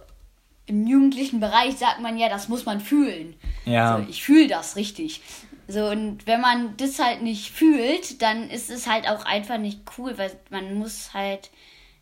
im 0.66 0.86
jugendlichen 0.86 1.40
Bereich 1.40 1.78
sagt 1.78 2.00
man 2.00 2.18
ja, 2.18 2.30
das 2.30 2.48
muss 2.48 2.66
man 2.66 2.80
fühlen. 2.80 3.36
Ja. 3.66 3.96
Also 3.96 4.10
ich 4.10 4.24
fühle 4.24 4.48
das 4.48 4.76
richtig. 4.76 5.22
So, 5.68 5.86
und 5.88 6.26
wenn 6.26 6.42
man 6.42 6.78
das 6.78 7.00
halt 7.00 7.22
nicht 7.22 7.52
fühlt, 7.52 8.22
dann 8.22 8.50
ist 8.50 8.70
es 8.70 8.88
halt 8.88 9.08
auch 9.08 9.26
einfach 9.26 9.58
nicht 9.58 9.82
cool, 9.98 10.18
weil 10.18 10.32
man 10.50 10.76
muss 10.76 11.14
halt 11.14 11.52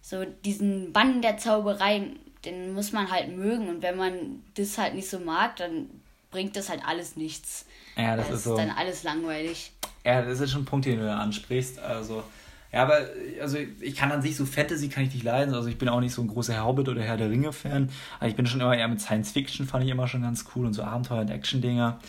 so 0.01 0.23
diesen 0.45 0.93
Bann 0.93 1.21
der 1.21 1.37
Zauberei, 1.37 2.11
den 2.45 2.73
muss 2.73 2.91
man 2.91 3.11
halt 3.11 3.35
mögen. 3.35 3.67
Und 3.67 3.81
wenn 3.81 3.97
man 3.97 4.43
das 4.55 4.77
halt 4.77 4.95
nicht 4.95 5.09
so 5.09 5.19
mag, 5.19 5.55
dann 5.57 5.87
bringt 6.31 6.55
das 6.55 6.69
halt 6.69 6.81
alles 6.85 7.15
nichts. 7.15 7.65
Ja, 7.95 8.15
das, 8.15 8.27
das 8.27 8.37
ist 8.37 8.43
so. 8.45 8.57
dann 8.57 8.69
alles 8.69 9.03
langweilig. 9.03 9.71
Ja, 10.03 10.21
das 10.21 10.39
ist 10.39 10.51
schon 10.51 10.61
ein 10.61 10.65
Punkt, 10.65 10.85
den 10.85 10.99
du 10.99 11.05
da 11.05 11.19
ansprichst. 11.19 11.79
Also, 11.79 12.23
ja, 12.71 12.83
aber 12.83 13.07
also 13.41 13.57
ich 13.79 13.95
kann 13.95 14.11
an 14.11 14.21
sich 14.21 14.35
so 14.35 14.45
Fantasy 14.45 14.89
kann 14.89 15.03
ich 15.03 15.13
nicht 15.13 15.23
leiden. 15.23 15.53
Also 15.53 15.69
ich 15.69 15.77
bin 15.77 15.89
auch 15.89 15.99
nicht 15.99 16.13
so 16.13 16.21
ein 16.21 16.27
großer 16.27 16.63
Hobbit 16.63 16.89
oder 16.89 17.01
Herr 17.01 17.17
der 17.17 17.29
Ringe 17.29 17.53
Fan. 17.53 17.89
Aber 18.19 18.29
ich 18.29 18.35
bin 18.35 18.45
schon 18.45 18.61
immer 18.61 18.77
eher 18.77 18.87
mit 18.87 19.01
Science 19.01 19.31
Fiction 19.31 19.67
fand 19.67 19.85
ich 19.85 19.89
immer 19.89 20.07
schon 20.07 20.21
ganz 20.21 20.45
cool 20.55 20.65
und 20.65 20.73
so 20.73 20.83
Abenteuer 20.83 21.21
und 21.21 21.29
Action 21.29 21.61
Dinger. 21.61 21.99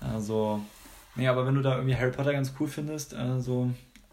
Also 0.00 0.60
nee, 1.14 1.28
aber 1.28 1.46
wenn 1.46 1.54
du 1.54 1.62
da 1.62 1.76
irgendwie 1.76 1.96
Harry 1.96 2.10
Potter 2.10 2.32
ganz 2.32 2.54
cool 2.58 2.68
findest, 2.68 3.14
also 3.14 3.70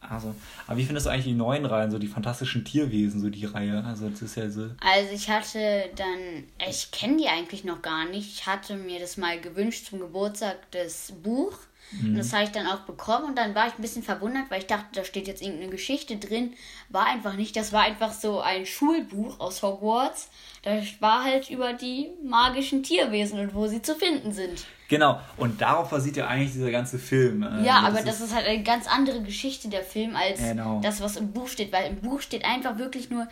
also, 0.10 0.36
aber 0.68 0.78
wie 0.78 0.86
findest 0.86 1.06
du 1.06 1.10
eigentlich 1.10 1.26
die 1.26 1.34
neuen 1.34 1.66
Reihen, 1.66 1.92
so 1.92 2.00
die 2.00 2.08
fantastischen 2.08 2.66
Tierwesen, 2.66 3.22
so 3.22 3.30
die 3.30 3.46
Reihe? 3.46 3.84
Also, 3.86 4.10
das 4.10 4.22
ist 4.22 4.36
ja 4.36 4.50
so. 4.50 4.70
Also, 4.80 5.14
ich 5.14 5.30
hatte 5.30 5.90
dann, 5.96 6.44
ich 6.70 6.92
kenne 6.92 7.18
die 7.18 7.28
eigentlich 7.28 7.64
noch 7.64 7.82
gar 7.82 8.06
nicht. 8.06 8.32
Ich 8.34 8.46
hatte 8.48 8.76
mir 8.76 9.00
das 9.00 9.18
mal 9.18 9.40
gewünscht 9.40 9.88
zum 9.88 10.00
Geburtstag, 10.00 10.58
das 10.72 11.14
Buch. 11.24 11.58
Mhm. 11.92 12.10
Und 12.10 12.18
das 12.18 12.34
habe 12.34 12.44
ich 12.44 12.52
dann 12.52 12.68
auch 12.68 12.82
bekommen 12.82 13.26
und 13.26 13.38
dann 13.38 13.56
war 13.56 13.68
ich 13.68 13.74
ein 13.74 13.82
bisschen 13.82 14.04
verwundert, 14.04 14.50
weil 14.50 14.60
ich 14.60 14.68
dachte, 14.68 14.88
da 14.94 15.04
steht 15.04 15.28
jetzt 15.28 15.42
irgendeine 15.42 15.72
Geschichte 15.72 16.18
drin. 16.18 16.54
War 16.90 17.06
einfach 17.06 17.36
nicht. 17.36 17.56
Das 17.56 17.74
war 17.74 17.84
einfach 17.84 18.14
so 18.14 18.40
ein 18.40 18.66
Schulbuch 18.66 19.40
aus 19.40 19.62
Hogwarts. 19.62 20.30
Das 20.64 21.02
war 21.02 21.24
halt 21.24 21.50
über 21.50 21.74
die 21.74 22.10
magischen 22.24 22.84
Tierwesen 22.84 23.40
und 23.40 23.54
wo 23.54 23.68
sie 23.68 23.82
zu 23.82 23.96
finden 23.96 24.32
sind. 24.32 24.66
Genau, 24.94 25.20
und 25.38 25.60
darauf 25.60 25.90
basiert 25.90 26.18
ja 26.18 26.28
eigentlich 26.28 26.52
dieser 26.52 26.70
ganze 26.70 27.00
Film. 27.00 27.42
Äh, 27.42 27.66
ja, 27.66 27.80
aber 27.80 28.04
das 28.04 28.20
ist, 28.20 28.28
ist, 28.28 28.36
halt 28.36 28.46
eine 28.46 28.62
ganz 28.62 28.88
andere 28.88 29.24
Geschichte, 29.24 29.68
der 29.68 29.82
Film, 29.82 30.16
als 30.16 30.40
genau. 30.40 30.82
das, 30.84 31.02
was 31.02 31.16
im 31.16 31.32
Buch 31.32 31.48
steht. 31.48 31.72
Weil 31.72 31.90
im 31.90 31.96
Buch 32.02 32.22
steht 32.22 32.46
einfach 32.46 32.78
wirklich 32.78 33.10
nur 33.10 33.28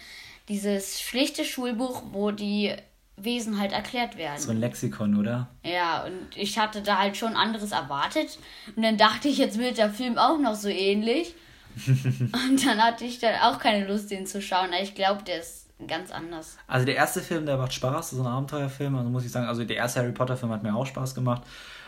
dieses 0.49 0.99
schlichte 0.99 1.45
Schulbuch, 1.45 2.01
wo 2.13 2.31
die 2.31 2.73
Wesen 3.15 3.59
halt 3.59 3.73
erklärt 3.73 4.17
werden. 4.17 4.39
So 4.39 4.49
ein 4.49 4.59
Lexikon, 4.59 5.15
oder? 5.19 5.49
Ja, 5.63 6.03
und 6.03 6.35
ich 6.35 6.57
hatte 6.57 6.81
da 6.81 6.97
halt 6.97 7.15
schon 7.15 7.35
anderes 7.35 7.73
erwartet. 7.73 8.39
Und 8.75 8.81
dann 8.81 8.97
dachte 8.97 9.27
ich, 9.27 9.37
jetzt 9.37 9.59
wird 9.59 9.77
der 9.77 9.91
Film 9.91 10.17
auch 10.17 10.39
noch 10.39 10.55
so 10.55 10.67
ähnlich. 10.67 11.35
und 11.87 12.65
dann 12.65 12.81
hatte 12.81 13.05
ich 13.05 13.19
dann 13.19 13.35
auch 13.41 13.59
keine 13.59 13.87
Lust, 13.87 14.11
den 14.11 14.25
zu 14.25 14.41
schauen. 14.41 14.69
Ich 14.81 14.95
glaube, 14.95 15.23
der 15.23 15.39
ist 15.39 15.67
ganz 15.87 16.11
anders. 16.11 16.57
Also 16.67 16.85
der 16.85 16.95
erste 16.95 17.21
Film, 17.21 17.45
der 17.45 17.57
macht 17.57 17.73
Spaß, 17.73 18.11
so 18.11 18.21
ein 18.21 18.27
Abenteuerfilm. 18.27 18.95
Also 18.95 19.09
muss 19.09 19.25
ich 19.25 19.31
sagen, 19.31 19.47
also 19.47 19.63
der 19.63 19.77
erste 19.77 19.99
Harry 19.99 20.11
Potter 20.11 20.37
Film 20.37 20.51
hat 20.51 20.63
mir 20.63 20.75
auch 20.75 20.85
Spaß 20.85 21.15
gemacht. 21.15 21.43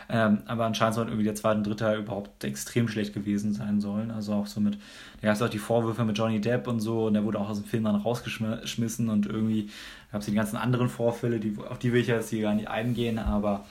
Ähm, 0.08 0.42
aber 0.46 0.66
anscheinend 0.66 0.94
soll 0.94 1.06
irgendwie 1.06 1.24
der 1.24 1.34
zweite 1.34 1.58
und 1.58 1.66
dritte 1.66 1.94
überhaupt 1.94 2.44
extrem 2.44 2.88
schlecht 2.88 3.14
gewesen 3.14 3.54
sein 3.54 3.80
sollen. 3.80 4.10
Also 4.10 4.34
auch 4.34 4.46
so 4.46 4.60
mit, 4.60 4.74
da 5.20 5.28
gab 5.28 5.36
es 5.36 5.42
auch 5.42 5.48
die 5.48 5.58
Vorwürfe 5.58 6.04
mit 6.04 6.18
Johnny 6.18 6.40
Depp 6.40 6.66
und 6.66 6.80
so 6.80 7.06
und 7.06 7.14
der 7.14 7.24
wurde 7.24 7.38
auch 7.38 7.48
aus 7.48 7.60
dem 7.60 7.66
Film 7.66 7.84
dann 7.84 7.96
rausgeschmissen 7.96 9.08
und 9.08 9.26
irgendwie 9.26 9.70
gab 10.12 10.20
es 10.20 10.26
die 10.26 10.34
ganzen 10.34 10.56
anderen 10.56 10.88
Vorfälle, 10.88 11.40
die, 11.40 11.56
auf 11.70 11.78
die 11.78 11.92
will 11.92 12.02
ich 12.02 12.08
jetzt 12.08 12.30
hier 12.30 12.42
gar 12.42 12.54
nicht 12.54 12.68
eingehen, 12.68 13.18
aber 13.18 13.64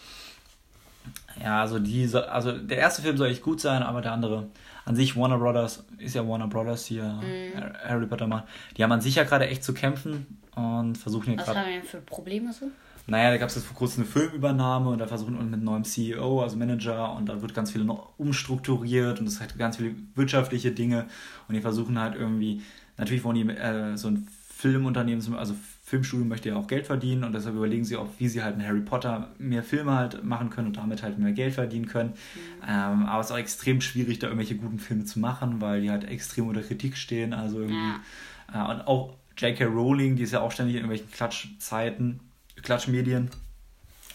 ja, 1.41 1.61
also 1.61 1.79
die, 1.79 2.09
also 2.13 2.51
der 2.51 2.77
erste 2.77 3.01
Film 3.01 3.17
soll 3.17 3.29
echt 3.29 3.43
gut 3.43 3.61
sein, 3.61 3.83
aber 3.83 4.01
der 4.01 4.13
andere, 4.13 4.47
an 4.85 4.95
sich 4.95 5.15
Warner 5.15 5.37
Brothers, 5.37 5.85
ist 5.97 6.15
ja 6.15 6.27
Warner 6.27 6.47
Brothers 6.47 6.85
hier, 6.85 7.03
mhm. 7.03 7.63
Harry 7.83 8.05
Potter 8.05 8.27
macht, 8.27 8.45
die 8.77 8.83
haben 8.83 8.91
an 8.91 9.01
sich 9.01 9.15
ja 9.15 9.23
gerade 9.23 9.47
echt 9.47 9.63
zu 9.63 9.73
kämpfen 9.73 10.39
und 10.55 10.97
versuchen 10.97 11.25
hier 11.25 11.35
gerade... 11.35 11.49
Was 11.51 11.57
haben 11.57 11.67
wir 11.67 11.79
denn 11.79 11.87
für 11.87 12.01
Probleme 12.01 12.53
so? 12.53 12.67
Naja, 13.05 13.31
da 13.31 13.37
gab 13.37 13.49
es 13.49 13.55
jetzt 13.55 13.65
vor 13.65 13.75
kurzem 13.75 14.03
eine 14.03 14.11
Filmübernahme 14.11 14.89
und 14.89 14.99
da 14.99 15.07
versuchen 15.07 15.35
wir 15.35 15.43
mit 15.43 15.53
einem 15.53 15.63
neuen 15.65 15.83
CEO, 15.83 16.41
also 16.41 16.55
Manager, 16.55 17.13
und 17.15 17.27
da 17.27 17.41
wird 17.41 17.53
ganz 17.53 17.71
viel 17.71 17.83
noch 17.83 18.17
umstrukturiert 18.17 19.19
und 19.19 19.27
es 19.27 19.41
hat 19.41 19.57
ganz 19.57 19.77
viele 19.77 19.95
wirtschaftliche 20.15 20.71
Dinge 20.71 21.07
und 21.47 21.55
die 21.55 21.61
versuchen 21.61 21.99
halt 21.99 22.15
irgendwie, 22.15 22.61
natürlich 22.97 23.23
wollen 23.25 23.35
die 23.35 23.49
äh, 23.49 23.97
so 23.97 24.07
ein 24.07 24.27
Filmunternehmen, 24.47 25.35
also 25.35 25.53
Filmstudio 25.85 26.25
möchte 26.25 26.49
ja 26.49 26.55
auch 26.55 26.67
Geld 26.67 26.87
verdienen 26.87 27.25
und 27.25 27.33
deshalb 27.33 27.55
überlegen 27.55 27.83
sie 27.83 27.97
auch, 27.97 28.07
wie 28.17 28.29
sie 28.29 28.41
halt 28.41 28.55
in 28.55 28.65
Harry 28.65 28.79
Potter 28.79 29.31
mehr 29.37 29.63
Filme 29.63 29.93
halt 29.93 30.23
machen 30.23 30.49
können 30.49 30.67
und 30.67 30.77
damit 30.77 31.03
halt 31.03 31.19
mehr 31.19 31.33
Geld 31.33 31.53
verdienen 31.53 31.87
können. 31.87 32.11
Mhm. 32.11 32.63
Ähm, 32.65 33.05
aber 33.05 33.19
es 33.19 33.27
ist 33.27 33.31
auch 33.33 33.37
extrem 33.37 33.81
schwierig, 33.81 34.19
da 34.19 34.27
irgendwelche 34.27 34.55
guten 34.55 34.79
Filme 34.79 35.03
zu 35.03 35.19
machen, 35.19 35.59
weil 35.59 35.81
die 35.81 35.91
halt 35.91 36.05
extrem 36.05 36.47
unter 36.47 36.61
Kritik 36.61 36.95
stehen. 36.95 37.33
Also 37.33 37.59
irgendwie. 37.59 37.75
Ja. 38.53 38.71
Äh, 38.71 38.73
und 38.73 38.87
auch 38.87 39.15
J.K. 39.37 39.65
Rowling, 39.65 40.15
die 40.15 40.23
ist 40.23 40.31
ja 40.31 40.39
auch 40.39 40.51
ständig 40.51 40.75
in 40.75 40.83
irgendwelchen 40.83 41.11
Klatschzeiten, 41.11 42.21
Klatschmedien, 42.61 43.29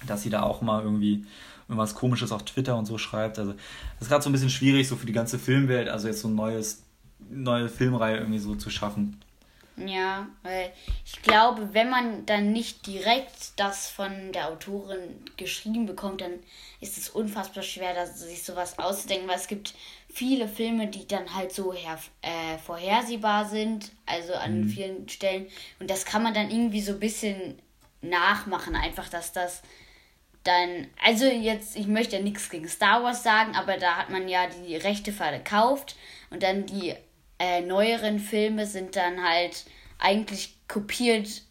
dass 0.06 0.22
sie 0.22 0.30
da 0.30 0.44
auch 0.44 0.62
mal 0.62 0.82
irgendwie 0.82 1.26
irgendwas 1.68 1.94
komisches 1.94 2.32
auf 2.32 2.44
Twitter 2.44 2.78
und 2.78 2.86
so 2.86 2.96
schreibt. 2.96 3.38
Also 3.38 3.52
das 3.52 4.02
ist 4.02 4.08
gerade 4.08 4.24
so 4.24 4.30
ein 4.30 4.32
bisschen 4.32 4.50
schwierig, 4.50 4.88
so 4.88 4.96
für 4.96 5.06
die 5.06 5.12
ganze 5.12 5.38
Filmwelt, 5.38 5.90
also 5.90 6.08
jetzt 6.08 6.20
so 6.20 6.28
ein 6.28 6.34
neues, 6.34 6.82
neue 7.28 7.68
Filmreihe 7.68 8.16
irgendwie 8.16 8.38
so 8.38 8.54
zu 8.54 8.70
schaffen. 8.70 9.20
Ja, 9.86 10.28
weil 10.42 10.72
ich 11.04 11.22
glaube, 11.22 11.72
wenn 11.72 11.90
man 11.90 12.26
dann 12.26 12.52
nicht 12.52 12.86
direkt 12.86 13.52
das 13.56 13.88
von 13.88 14.32
der 14.32 14.48
Autorin 14.48 15.22
geschrieben 15.36 15.86
bekommt, 15.86 16.20
dann 16.20 16.32
ist 16.80 16.98
es 16.98 17.08
unfassbar 17.08 17.62
schwer, 17.62 18.06
sich 18.06 18.42
sowas 18.42 18.78
auszudenken, 18.78 19.28
weil 19.28 19.36
es 19.36 19.46
gibt 19.46 19.74
viele 20.08 20.48
Filme, 20.48 20.88
die 20.88 21.06
dann 21.06 21.34
halt 21.34 21.52
so 21.52 21.72
her, 21.72 21.98
äh, 22.22 22.58
vorhersehbar 22.58 23.48
sind, 23.48 23.92
also 24.06 24.34
an 24.34 24.62
mhm. 24.62 24.68
vielen 24.68 25.08
Stellen. 25.08 25.46
Und 25.78 25.90
das 25.90 26.04
kann 26.04 26.22
man 26.22 26.34
dann 26.34 26.50
irgendwie 26.50 26.80
so 26.80 26.92
ein 26.92 27.00
bisschen 27.00 27.58
nachmachen, 28.00 28.74
einfach, 28.74 29.08
dass 29.08 29.32
das 29.32 29.62
dann, 30.44 30.86
also 31.04 31.26
jetzt, 31.26 31.76
ich 31.76 31.86
möchte 31.86 32.16
ja 32.16 32.22
nichts 32.22 32.48
gegen 32.48 32.68
Star 32.68 33.02
Wars 33.02 33.22
sagen, 33.22 33.54
aber 33.54 33.76
da 33.76 33.96
hat 33.96 34.10
man 34.10 34.28
ja 34.28 34.46
die 34.46 34.76
Rechte 34.76 35.12
verkauft 35.12 35.96
und 36.30 36.42
dann 36.42 36.64
die 36.64 36.94
äh, 37.38 37.60
neueren 37.62 38.18
Filme 38.18 38.66
sind 38.66 38.96
dann 38.96 39.22
halt 39.22 39.64
eigentlich 39.98 40.56
kopiert 40.68 41.42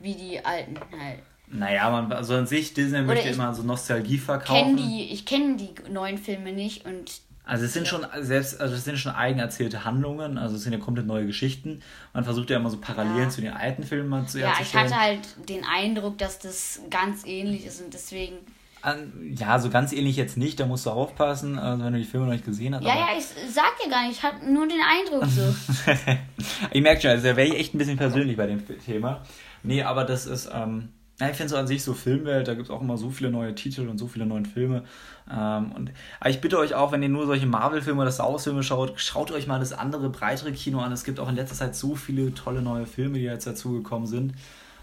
wie 0.00 0.14
die 0.14 0.44
alten 0.44 0.76
halt. 0.98 1.20
Naja, 1.52 1.90
man, 1.90 2.12
also 2.12 2.34
an 2.36 2.46
sich, 2.46 2.74
Disney 2.74 3.02
möchte 3.02 3.28
immer 3.28 3.52
so 3.54 3.62
Nostalgie 3.62 4.18
verkaufen. 4.18 4.76
Kenn 4.76 4.76
die, 4.76 5.10
ich 5.12 5.26
kenne 5.26 5.56
die 5.56 5.70
neuen 5.90 6.18
Filme 6.18 6.52
nicht 6.52 6.86
und. 6.86 7.20
Also 7.44 7.64
es 7.64 7.72
sind 7.72 7.88
schon 7.88 8.06
selbst, 8.20 8.60
also 8.60 8.76
es 8.76 8.84
sind 8.84 8.96
schon 8.96 9.12
eigen 9.12 9.40
erzählte 9.40 9.84
Handlungen, 9.84 10.38
also 10.38 10.54
es 10.54 10.62
sind 10.62 10.72
ja 10.72 10.78
komplett 10.78 11.06
neue 11.06 11.26
Geschichten. 11.26 11.82
Man 12.12 12.22
versucht 12.22 12.48
ja 12.50 12.58
immer 12.58 12.70
so 12.70 12.76
Parallelen 12.76 13.24
ja. 13.24 13.28
zu 13.28 13.40
den 13.40 13.52
alten 13.52 13.82
Filmen 13.82 14.28
zu 14.28 14.38
Ja, 14.38 14.54
ich 14.60 14.72
hatte 14.72 14.96
halt 14.96 15.20
den 15.48 15.64
Eindruck, 15.64 16.16
dass 16.18 16.38
das 16.38 16.80
ganz 16.90 17.26
ähnlich 17.26 17.66
ist 17.66 17.82
und 17.82 17.92
deswegen 17.92 18.36
ja, 19.34 19.58
so 19.58 19.70
ganz 19.70 19.92
ähnlich 19.92 20.16
jetzt 20.16 20.36
nicht, 20.36 20.58
da 20.58 20.66
musst 20.66 20.86
du 20.86 20.90
aufpassen, 20.90 21.58
also 21.58 21.84
wenn 21.84 21.92
du 21.92 21.98
die 21.98 22.04
Filme 22.04 22.26
noch 22.26 22.32
nicht 22.32 22.44
gesehen 22.44 22.74
hast. 22.74 22.84
Ja, 22.84 22.94
ja, 22.94 23.08
ich 23.16 23.24
sag 23.24 23.72
ja 23.82 23.90
gar 23.90 24.06
nicht, 24.06 24.18
ich 24.18 24.22
hatte 24.22 24.50
nur 24.50 24.66
den 24.66 24.80
Eindruck 24.80 25.28
so. 25.28 25.54
ich 26.72 26.82
merke 26.82 27.02
schon, 27.02 27.10
also 27.10 27.26
da 27.26 27.36
wäre 27.36 27.48
ich 27.48 27.58
echt 27.58 27.74
ein 27.74 27.78
bisschen 27.78 27.98
persönlich 27.98 28.36
bei 28.36 28.46
dem 28.46 28.62
Thema. 28.80 29.22
Nee, 29.62 29.82
aber 29.82 30.04
das 30.04 30.26
ist, 30.26 30.48
ähm, 30.52 30.88
ich 31.28 31.36
finde 31.36 31.50
so 31.50 31.56
an 31.56 31.66
sich 31.66 31.84
so 31.84 31.92
Filmwelt, 31.92 32.48
da 32.48 32.54
gibt 32.54 32.66
es 32.66 32.70
auch 32.70 32.80
immer 32.80 32.96
so 32.96 33.10
viele 33.10 33.30
neue 33.30 33.54
Titel 33.54 33.88
und 33.88 33.98
so 33.98 34.06
viele 34.06 34.24
neue 34.24 34.46
Filme. 34.46 34.84
Ähm, 35.30 35.72
und, 35.72 35.92
aber 36.18 36.30
ich 36.30 36.40
bitte 36.40 36.58
euch 36.58 36.74
auch, 36.74 36.92
wenn 36.92 37.02
ihr 37.02 37.10
nur 37.10 37.26
solche 37.26 37.46
Marvel-Filme 37.46 38.00
oder 38.00 38.10
Star 38.10 38.32
Wars-Filme 38.32 38.62
schaut, 38.62 38.98
schaut 38.98 39.30
euch 39.30 39.46
mal 39.46 39.58
das 39.58 39.74
andere, 39.74 40.08
breitere 40.08 40.52
Kino 40.52 40.80
an. 40.80 40.92
Es 40.92 41.04
gibt 41.04 41.20
auch 41.20 41.28
in 41.28 41.36
letzter 41.36 41.56
Zeit 41.56 41.76
so 41.76 41.94
viele 41.94 42.32
tolle 42.32 42.62
neue 42.62 42.86
Filme, 42.86 43.18
die 43.18 43.24
jetzt 43.24 43.46
dazugekommen 43.46 44.06
sind. 44.06 44.32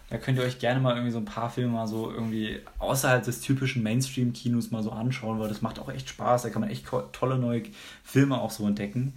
Da 0.09 0.17
könnt 0.17 0.37
ihr 0.37 0.43
euch 0.43 0.59
gerne 0.59 0.79
mal 0.79 0.95
irgendwie 0.95 1.11
so 1.11 1.17
ein 1.17 1.25
paar 1.25 1.49
Filme 1.49 1.73
mal 1.73 1.87
so 1.87 2.09
irgendwie 2.09 2.61
außerhalb 2.79 3.23
des 3.23 3.41
typischen 3.41 3.83
Mainstream-Kinos 3.83 4.71
mal 4.71 4.81
so 4.81 4.91
anschauen, 4.91 5.39
weil 5.39 5.49
das 5.49 5.61
macht 5.61 5.79
auch 5.79 5.89
echt 5.89 6.07
Spaß. 6.07 6.43
Da 6.43 6.49
kann 6.49 6.61
man 6.61 6.69
echt 6.69 6.85
tolle 7.11 7.37
neue 7.37 7.63
Filme 8.03 8.39
auch 8.39 8.51
so 8.51 8.65
entdecken 8.65 9.13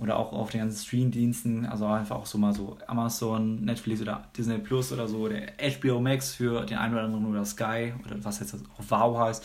oder 0.00 0.16
auch 0.16 0.32
auf 0.32 0.50
den 0.50 0.60
ganzen 0.60 0.84
Streamdiensten, 0.84 1.66
also 1.66 1.86
einfach 1.86 2.16
auch 2.16 2.26
so 2.26 2.38
mal 2.38 2.52
so 2.52 2.78
Amazon, 2.86 3.64
Netflix 3.64 4.00
oder 4.00 4.28
Disney 4.36 4.58
Plus 4.58 4.92
oder 4.92 5.08
so, 5.08 5.28
der 5.28 5.52
HBO 5.58 6.00
Max 6.00 6.34
für 6.34 6.64
den 6.64 6.78
einen 6.78 6.94
oder 6.94 7.04
anderen 7.04 7.26
oder 7.26 7.44
Sky 7.44 7.92
oder 8.04 8.22
was 8.24 8.40
jetzt 8.40 8.54
auch 8.54 8.84
Wow 8.88 9.18
heißt. 9.18 9.44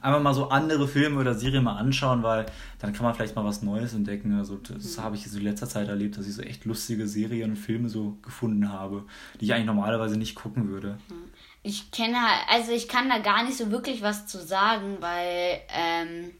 Einfach 0.00 0.20
mal 0.20 0.34
so 0.34 0.48
andere 0.48 0.88
Filme 0.88 1.20
oder 1.20 1.34
Serien 1.34 1.64
mal 1.64 1.76
anschauen, 1.76 2.22
weil 2.22 2.46
dann 2.80 2.92
kann 2.92 3.04
man 3.04 3.14
vielleicht 3.14 3.36
mal 3.36 3.44
was 3.44 3.62
Neues 3.62 3.94
entdecken. 3.94 4.36
Also 4.36 4.56
das 4.56 4.96
mhm. 4.96 5.02
habe 5.02 5.16
ich 5.16 5.30
so 5.30 5.38
in 5.38 5.44
letzter 5.44 5.68
Zeit 5.68 5.88
erlebt, 5.88 6.18
dass 6.18 6.26
ich 6.26 6.34
so 6.34 6.42
echt 6.42 6.64
lustige 6.64 7.06
Serien 7.06 7.50
und 7.50 7.56
Filme 7.56 7.88
so 7.88 8.18
gefunden 8.22 8.70
habe, 8.70 9.04
die 9.40 9.46
ich 9.46 9.54
eigentlich 9.54 9.66
normalerweise 9.66 10.18
nicht 10.18 10.34
gucken 10.34 10.68
würde. 10.68 10.98
Mhm. 11.08 11.30
Ich 11.66 11.90
kenne 11.90 12.20
halt, 12.20 12.42
also 12.50 12.72
ich 12.72 12.88
kann 12.88 13.08
da 13.08 13.18
gar 13.18 13.42
nicht 13.42 13.56
so 13.56 13.70
wirklich 13.70 14.02
was 14.02 14.26
zu 14.26 14.38
sagen, 14.38 14.98
weil 15.00 15.62
ähm, 15.74 16.32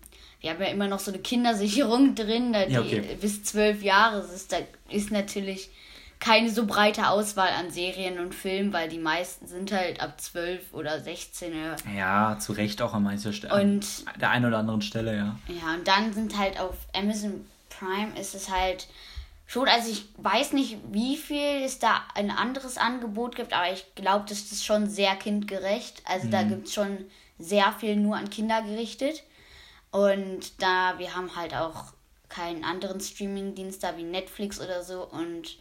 wir 0.44 0.50
haben 0.50 0.60
ja 0.60 0.68
immer 0.68 0.88
noch 0.88 1.00
so 1.00 1.10
eine 1.10 1.20
Kindersicherung 1.20 2.14
drin, 2.14 2.52
da 2.52 2.66
ja, 2.66 2.80
okay. 2.80 3.00
die 3.00 3.16
bis 3.16 3.42
zwölf 3.42 3.82
Jahre 3.82 4.20
ist, 4.20 4.52
da 4.52 4.58
ist 4.90 5.10
natürlich 5.10 5.70
keine 6.20 6.50
so 6.50 6.66
breite 6.66 7.08
Auswahl 7.08 7.50
an 7.58 7.70
Serien 7.70 8.18
und 8.18 8.34
Filmen, 8.34 8.72
weil 8.72 8.88
die 8.88 8.98
meisten 8.98 9.46
sind 9.46 9.72
halt 9.72 10.00
ab 10.00 10.20
12 10.20 10.72
oder 10.72 11.00
16. 11.00 11.52
Ja, 11.96 12.38
zu 12.38 12.52
Recht 12.52 12.80
auch 12.80 12.94
an 12.94 13.02
mancher 13.02 13.32
Stelle. 13.32 13.54
Und 13.54 13.86
der 14.20 14.30
einen 14.30 14.46
oder 14.46 14.58
anderen 14.58 14.80
Stelle, 14.80 15.16
ja. 15.16 15.38
Ja, 15.48 15.74
und 15.74 15.86
dann 15.86 16.12
sind 16.12 16.38
halt 16.38 16.58
auf 16.58 16.76
Amazon 16.94 17.44
Prime 17.68 18.18
ist 18.18 18.34
es 18.34 18.50
halt 18.50 18.86
schon, 19.46 19.68
also 19.68 19.90
ich 19.90 20.06
weiß 20.18 20.52
nicht, 20.52 20.78
wie 20.92 21.16
viel 21.16 21.62
es 21.64 21.78
da 21.78 22.02
ein 22.14 22.30
anderes 22.30 22.78
Angebot 22.78 23.36
gibt, 23.36 23.52
aber 23.52 23.72
ich 23.72 23.84
glaube, 23.94 24.24
das 24.28 24.52
ist 24.52 24.64
schon 24.64 24.88
sehr 24.88 25.16
kindgerecht. 25.16 26.02
Also 26.06 26.28
mhm. 26.28 26.30
da 26.30 26.42
gibt 26.44 26.68
es 26.68 26.74
schon 26.74 26.98
sehr 27.38 27.72
viel 27.72 27.96
nur 27.96 28.16
an 28.16 28.30
Kinder 28.30 28.62
gerichtet. 28.62 29.22
Und 29.94 30.60
da, 30.60 30.98
wir 30.98 31.14
haben 31.14 31.36
halt 31.36 31.54
auch 31.54 31.92
keinen 32.28 32.64
anderen 32.64 32.98
Streaming-Dienst 32.98 33.84
da 33.84 33.96
wie 33.96 34.02
Netflix 34.02 34.60
oder 34.60 34.82
so 34.82 35.04
und 35.04 35.56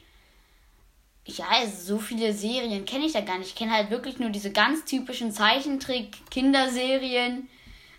ja, 1.23 1.45
also 1.51 1.93
so 1.93 1.99
viele 1.99 2.33
Serien 2.33 2.85
kenne 2.85 3.05
ich 3.05 3.13
da 3.13 3.21
gar 3.21 3.37
nicht. 3.37 3.49
Ich 3.49 3.55
kenne 3.55 3.73
halt 3.73 3.91
wirklich 3.91 4.17
nur 4.17 4.31
diese 4.31 4.51
ganz 4.51 4.85
typischen 4.85 5.31
Zeichentrick-Kinderserien 5.31 7.47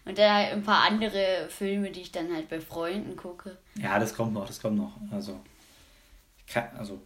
und 0.06 0.18
dann 0.18 0.32
halt 0.32 0.54
ein 0.54 0.64
paar 0.64 0.82
andere 0.82 1.46
Filme, 1.50 1.92
die 1.92 2.00
ich 2.00 2.10
dann 2.10 2.34
halt 2.34 2.48
bei 2.48 2.60
Freunden 2.60 3.14
gucke. 3.14 3.56
Ja, 3.76 4.00
das 4.00 4.12
kommt 4.12 4.32
noch, 4.32 4.48
das 4.48 4.60
kommt 4.60 4.76
noch. 4.76 4.96
Also, 5.12 5.38
kann, 6.48 6.64
also 6.76 7.00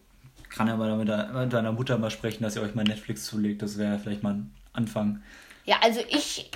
kann 0.49 0.67
ja 0.67 0.75
mal 0.75 0.97
mit, 0.97 1.07
mit 1.07 1.53
deiner 1.53 1.71
Mutter 1.71 1.99
mal 1.99 2.09
sprechen, 2.09 2.41
dass 2.41 2.55
ihr 2.55 2.63
euch 2.63 2.73
mal 2.73 2.83
Netflix 2.83 3.27
zulegt. 3.27 3.61
Das 3.61 3.77
wäre 3.77 3.99
vielleicht 3.99 4.23
mal 4.23 4.33
ein 4.33 4.51
Anfang. 4.73 5.21
Ja, 5.65 5.77
also 5.83 5.99
ich, 6.09 6.49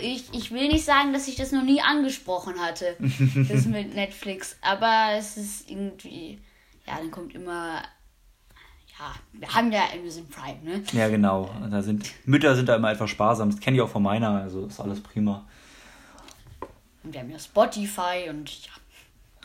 ich, 0.00 0.32
ich 0.32 0.50
will 0.50 0.68
nicht 0.68 0.84
sagen, 0.84 1.12
dass 1.12 1.28
ich 1.28 1.36
das 1.36 1.52
noch 1.52 1.62
nie 1.62 1.80
angesprochen 1.80 2.60
hatte, 2.60 2.96
das 3.48 3.66
mit 3.66 3.94
Netflix. 3.94 4.56
Aber 4.60 5.16
es 5.18 5.36
ist 5.36 5.70
irgendwie, 5.70 6.38
ja, 6.86 6.96
dann 6.98 7.10
kommt 7.10 7.34
immer 7.34 7.82
ja, 9.00 9.14
wir 9.32 9.54
haben 9.54 9.72
ja 9.72 9.84
Amazon 9.94 10.28
Prime, 10.28 10.58
ne? 10.62 10.82
Ja, 10.92 11.08
genau. 11.08 11.50
Da 11.70 11.82
sind, 11.82 12.10
Mütter 12.26 12.54
sind 12.54 12.68
da 12.68 12.76
immer 12.76 12.92
etwas 12.92 13.08
sparsam. 13.08 13.50
Das 13.50 13.58
kenne 13.58 13.78
ich 13.78 13.82
auch 13.82 13.88
von 13.88 14.02
meiner, 14.02 14.42
also 14.42 14.66
ist 14.66 14.78
alles 14.78 15.02
prima. 15.02 15.46
Und 17.02 17.14
wir 17.14 17.20
haben 17.20 17.30
ja 17.30 17.38
Spotify 17.38 18.28
und 18.28 18.50
ja. 18.66 18.72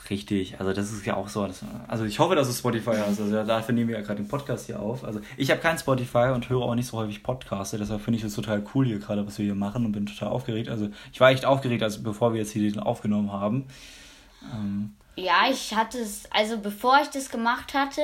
Richtig, 0.09 0.59
also 0.59 0.71
das 0.71 0.91
ist 0.91 1.05
ja 1.05 1.15
auch 1.15 1.27
so. 1.27 1.47
also 1.87 2.05
ich 2.05 2.19
hoffe, 2.19 2.35
dass 2.35 2.47
es 2.47 2.59
Spotify 2.59 2.97
hast. 2.97 3.19
Also 3.19 3.43
dafür 3.43 3.73
nehmen 3.73 3.89
wir 3.89 3.97
ja 3.97 4.03
gerade 4.03 4.21
den 4.21 4.27
Podcast 4.27 4.67
hier 4.67 4.79
auf. 4.79 5.03
Also 5.03 5.19
ich 5.35 5.49
habe 5.49 5.59
kein 5.61 5.79
Spotify 5.79 6.31
und 6.33 6.47
höre 6.47 6.61
auch 6.61 6.75
nicht 6.75 6.87
so 6.87 6.97
häufig 6.97 7.23
Podcasts. 7.23 7.75
Deshalb 7.75 8.01
finde 8.01 8.19
ich 8.19 8.23
es 8.23 8.35
total 8.35 8.63
cool 8.73 8.85
hier 8.85 8.99
gerade, 8.99 9.25
was 9.25 9.39
wir 9.39 9.45
hier 9.45 9.55
machen 9.55 9.83
und 9.85 9.93
bin 9.93 10.05
total 10.05 10.29
aufgeregt. 10.29 10.69
Also 10.69 10.89
ich 11.11 11.19
war 11.19 11.31
echt 11.31 11.45
aufgeregt, 11.45 11.81
als 11.81 12.03
bevor 12.03 12.33
wir 12.33 12.39
jetzt 12.39 12.51
hier 12.51 12.69
den 12.69 12.79
aufgenommen 12.79 13.31
haben. 13.31 13.65
Ähm, 14.53 14.93
ja, 15.15 15.49
ich 15.49 15.73
hatte 15.73 15.97
es, 15.97 16.29
also 16.31 16.59
bevor 16.59 16.99
ich 17.01 17.09
das 17.09 17.29
gemacht 17.29 17.73
hatte, 17.73 18.01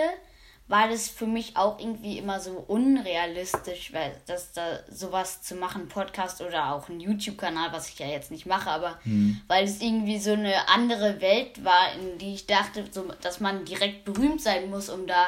war 0.72 0.88
das 0.88 1.10
für 1.10 1.28
mich 1.28 1.58
auch 1.58 1.80
irgendwie 1.80 2.18
immer 2.18 2.40
so 2.40 2.52
unrealistisch, 2.68 3.92
weil 3.92 4.16
das 4.26 4.54
da 4.54 4.80
sowas 4.90 5.42
zu 5.42 5.56
machen, 5.56 5.90
Podcast 5.90 6.42
oder 6.42 6.74
auch 6.74 6.88
ein 6.88 7.02
YouTube-Kanal, 7.02 7.74
was 7.74 7.90
ich 7.90 8.00
ja 8.00 8.08
jetzt 8.08 8.32
nicht 8.32 8.46
mache, 8.46 8.70
aber 8.70 8.98
mhm. 9.04 9.42
weil 9.48 9.66
es 9.66 9.82
irgendwie 9.82 10.18
so 10.18 10.32
eine 10.32 10.70
andere 10.70 11.20
Welt 11.20 11.64
war, 11.66 11.94
in 12.00 12.18
die 12.20 12.36
ich 12.36 12.48
dachte, 12.48 12.86
so, 12.90 13.12
dass 13.22 13.42
man 13.42 13.66
direkt 13.66 14.06
berühmt 14.06 14.42
sein 14.42 14.70
muss, 14.70 14.90
um 14.90 15.08
da 15.08 15.28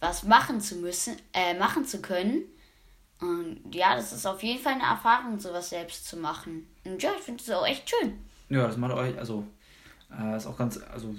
was 0.00 0.24
machen 0.24 0.60
zu 0.60 0.74
müssen, 0.76 1.16
äh, 1.32 1.54
machen 1.54 1.84
zu 1.84 2.02
können. 2.02 2.42
Und 3.20 3.72
ja, 3.72 3.94
das 3.94 4.12
ist 4.12 4.26
auf 4.26 4.42
jeden 4.42 4.60
Fall 4.60 4.74
eine 4.74 4.82
Erfahrung, 4.82 5.38
sowas 5.38 5.70
selbst 5.70 6.08
zu 6.08 6.16
machen. 6.16 6.66
Und 6.84 7.00
ja, 7.00 7.12
ich 7.16 7.22
finde 7.22 7.42
es 7.42 7.50
auch 7.50 7.64
echt 7.64 7.88
schön. 7.88 8.18
Ja, 8.48 8.66
das 8.66 8.76
macht 8.76 8.92
euch, 8.94 9.16
also, 9.16 9.44
äh, 10.18 10.36
ist 10.36 10.46
auch 10.46 10.58
ganz, 10.58 10.80
also 10.92 11.14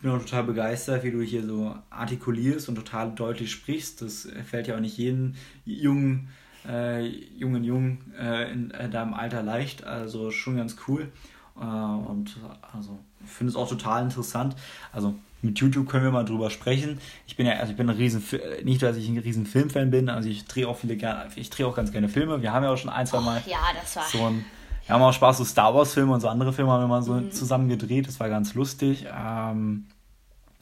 bin 0.00 0.10
auch 0.10 0.18
total 0.18 0.44
begeistert, 0.44 1.04
wie 1.04 1.10
du 1.10 1.20
hier 1.20 1.44
so 1.44 1.74
artikulierst 1.90 2.68
und 2.68 2.74
total 2.74 3.12
deutlich 3.14 3.50
sprichst. 3.50 4.02
Das 4.02 4.28
fällt 4.48 4.66
ja 4.66 4.76
auch 4.76 4.80
nicht 4.80 4.96
jedem 4.96 5.34
jungen, 5.64 6.28
äh, 6.66 7.06
jungen 7.06 7.64
Jungen 7.64 8.12
äh, 8.18 8.50
in 8.50 8.70
äh, 8.70 8.88
deinem 8.88 9.14
Alter 9.14 9.42
leicht. 9.42 9.84
Also 9.84 10.30
schon 10.30 10.56
ganz 10.56 10.76
cool. 10.88 11.10
Äh, 11.60 11.64
und 11.64 12.36
also 12.72 12.98
finde 13.24 13.50
es 13.50 13.56
auch 13.56 13.68
total 13.68 14.02
interessant. 14.02 14.56
Also 14.92 15.14
mit 15.42 15.58
YouTube 15.58 15.88
können 15.88 16.04
wir 16.04 16.10
mal 16.10 16.24
drüber 16.24 16.50
sprechen. 16.50 16.98
Ich 17.26 17.36
bin 17.36 17.46
ja, 17.46 17.54
also 17.54 17.70
ich 17.72 17.76
bin 17.76 17.88
ein 17.88 17.96
riesen, 17.96 18.22
nicht, 18.64 18.82
dass 18.82 18.96
ich 18.96 19.08
ein 19.08 19.18
riesen 19.18 19.46
Filmfan 19.46 19.90
bin, 19.90 20.08
also 20.08 20.28
ich 20.28 20.44
drehe 20.44 20.68
auch 20.68 20.76
viele 20.76 20.96
gerne, 20.96 21.30
ich 21.36 21.48
drehe 21.48 21.66
auch 21.66 21.74
ganz 21.74 21.92
gerne 21.92 22.08
Filme. 22.08 22.42
Wir 22.42 22.52
haben 22.52 22.62
ja 22.62 22.70
auch 22.70 22.76
schon 22.76 22.90
ein, 22.90 23.06
zwei 23.06 23.20
Mal 23.20 23.42
ja, 23.46 23.58
das 23.80 23.96
war 23.96 24.04
so 24.04 24.26
ein, 24.26 24.44
wir 24.90 24.94
haben 24.94 25.02
auch 25.02 25.12
Spaß, 25.12 25.38
so 25.38 25.44
Star 25.44 25.72
Wars 25.72 25.94
Filme 25.94 26.12
und 26.12 26.20
so 26.20 26.26
andere 26.26 26.52
Filme 26.52 26.72
haben 26.72 26.82
wir 26.82 26.88
mal 26.88 27.02
so 27.02 27.12
mhm. 27.12 27.30
zusammen 27.30 27.68
gedreht, 27.68 28.08
das 28.08 28.18
war 28.18 28.28
ganz 28.28 28.54
lustig. 28.54 29.06
Ähm, 29.06 29.86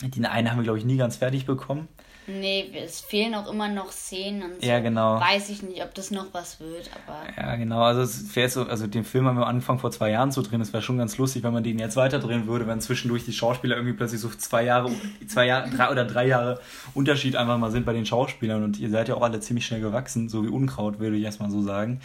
den 0.02 0.26
einen 0.26 0.50
haben 0.50 0.58
wir, 0.58 0.64
glaube 0.64 0.78
ich, 0.78 0.84
nie 0.84 0.98
ganz 0.98 1.16
fertig 1.16 1.46
bekommen. 1.46 1.88
Nee, 2.26 2.70
es 2.74 3.00
fehlen 3.00 3.34
auch 3.34 3.50
immer 3.50 3.68
noch 3.68 3.90
Szenen 3.90 4.42
und 4.42 4.60
so. 4.60 4.66
Ja, 4.66 4.80
genau. 4.80 5.18
Weiß 5.18 5.48
ich 5.48 5.62
nicht, 5.62 5.82
ob 5.82 5.94
das 5.94 6.10
noch 6.10 6.26
was 6.32 6.60
wird, 6.60 6.90
aber. 7.06 7.20
Ja, 7.38 7.56
genau. 7.56 7.80
Also, 7.80 8.02
es 8.02 8.36
wäre 8.36 8.50
so, 8.50 8.64
also 8.64 8.86
den 8.86 9.04
Film 9.04 9.26
haben 9.26 9.38
wir 9.38 9.46
angefangen 9.46 9.78
vor 9.78 9.90
zwei 9.92 10.10
Jahren 10.10 10.30
zu 10.30 10.42
drehen. 10.42 10.60
Es 10.60 10.74
wäre 10.74 10.82
schon 10.82 10.98
ganz 10.98 11.16
lustig, 11.16 11.42
wenn 11.42 11.54
man 11.54 11.64
den 11.64 11.78
jetzt 11.78 11.96
weiter 11.96 12.18
drehen 12.18 12.46
würde, 12.46 12.66
wenn 12.66 12.82
zwischendurch 12.82 13.24
die 13.24 13.32
Schauspieler 13.32 13.76
irgendwie 13.76 13.96
plötzlich 13.96 14.20
so 14.20 14.28
zwei 14.28 14.64
Jahre, 14.64 14.92
zwei 15.26 15.46
Jahre, 15.46 15.70
drei 15.70 15.90
oder 15.90 16.04
drei 16.04 16.26
Jahre 16.26 16.60
Unterschied 16.92 17.34
einfach 17.34 17.56
mal 17.56 17.70
sind 17.70 17.86
bei 17.86 17.94
den 17.94 18.04
Schauspielern. 18.04 18.62
Und 18.62 18.78
ihr 18.78 18.90
seid 18.90 19.08
ja 19.08 19.14
auch 19.14 19.22
alle 19.22 19.40
ziemlich 19.40 19.64
schnell 19.64 19.80
gewachsen, 19.80 20.28
so 20.28 20.44
wie 20.44 20.48
Unkraut, 20.48 20.98
würde 20.98 21.16
ich 21.16 21.24
erstmal 21.24 21.50
so 21.50 21.62
sagen. 21.62 22.02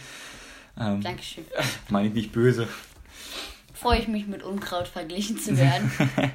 Ähm, 0.78 1.00
Dankeschön. 1.00 1.44
Meine 1.88 2.08
ich 2.08 2.14
nicht 2.14 2.32
böse. 2.32 2.68
Freue 3.72 3.98
ich 3.98 4.08
mich, 4.08 4.26
mit 4.26 4.42
Unkraut 4.42 4.88
verglichen 4.88 5.38
zu 5.38 5.56
werden. 5.56 5.90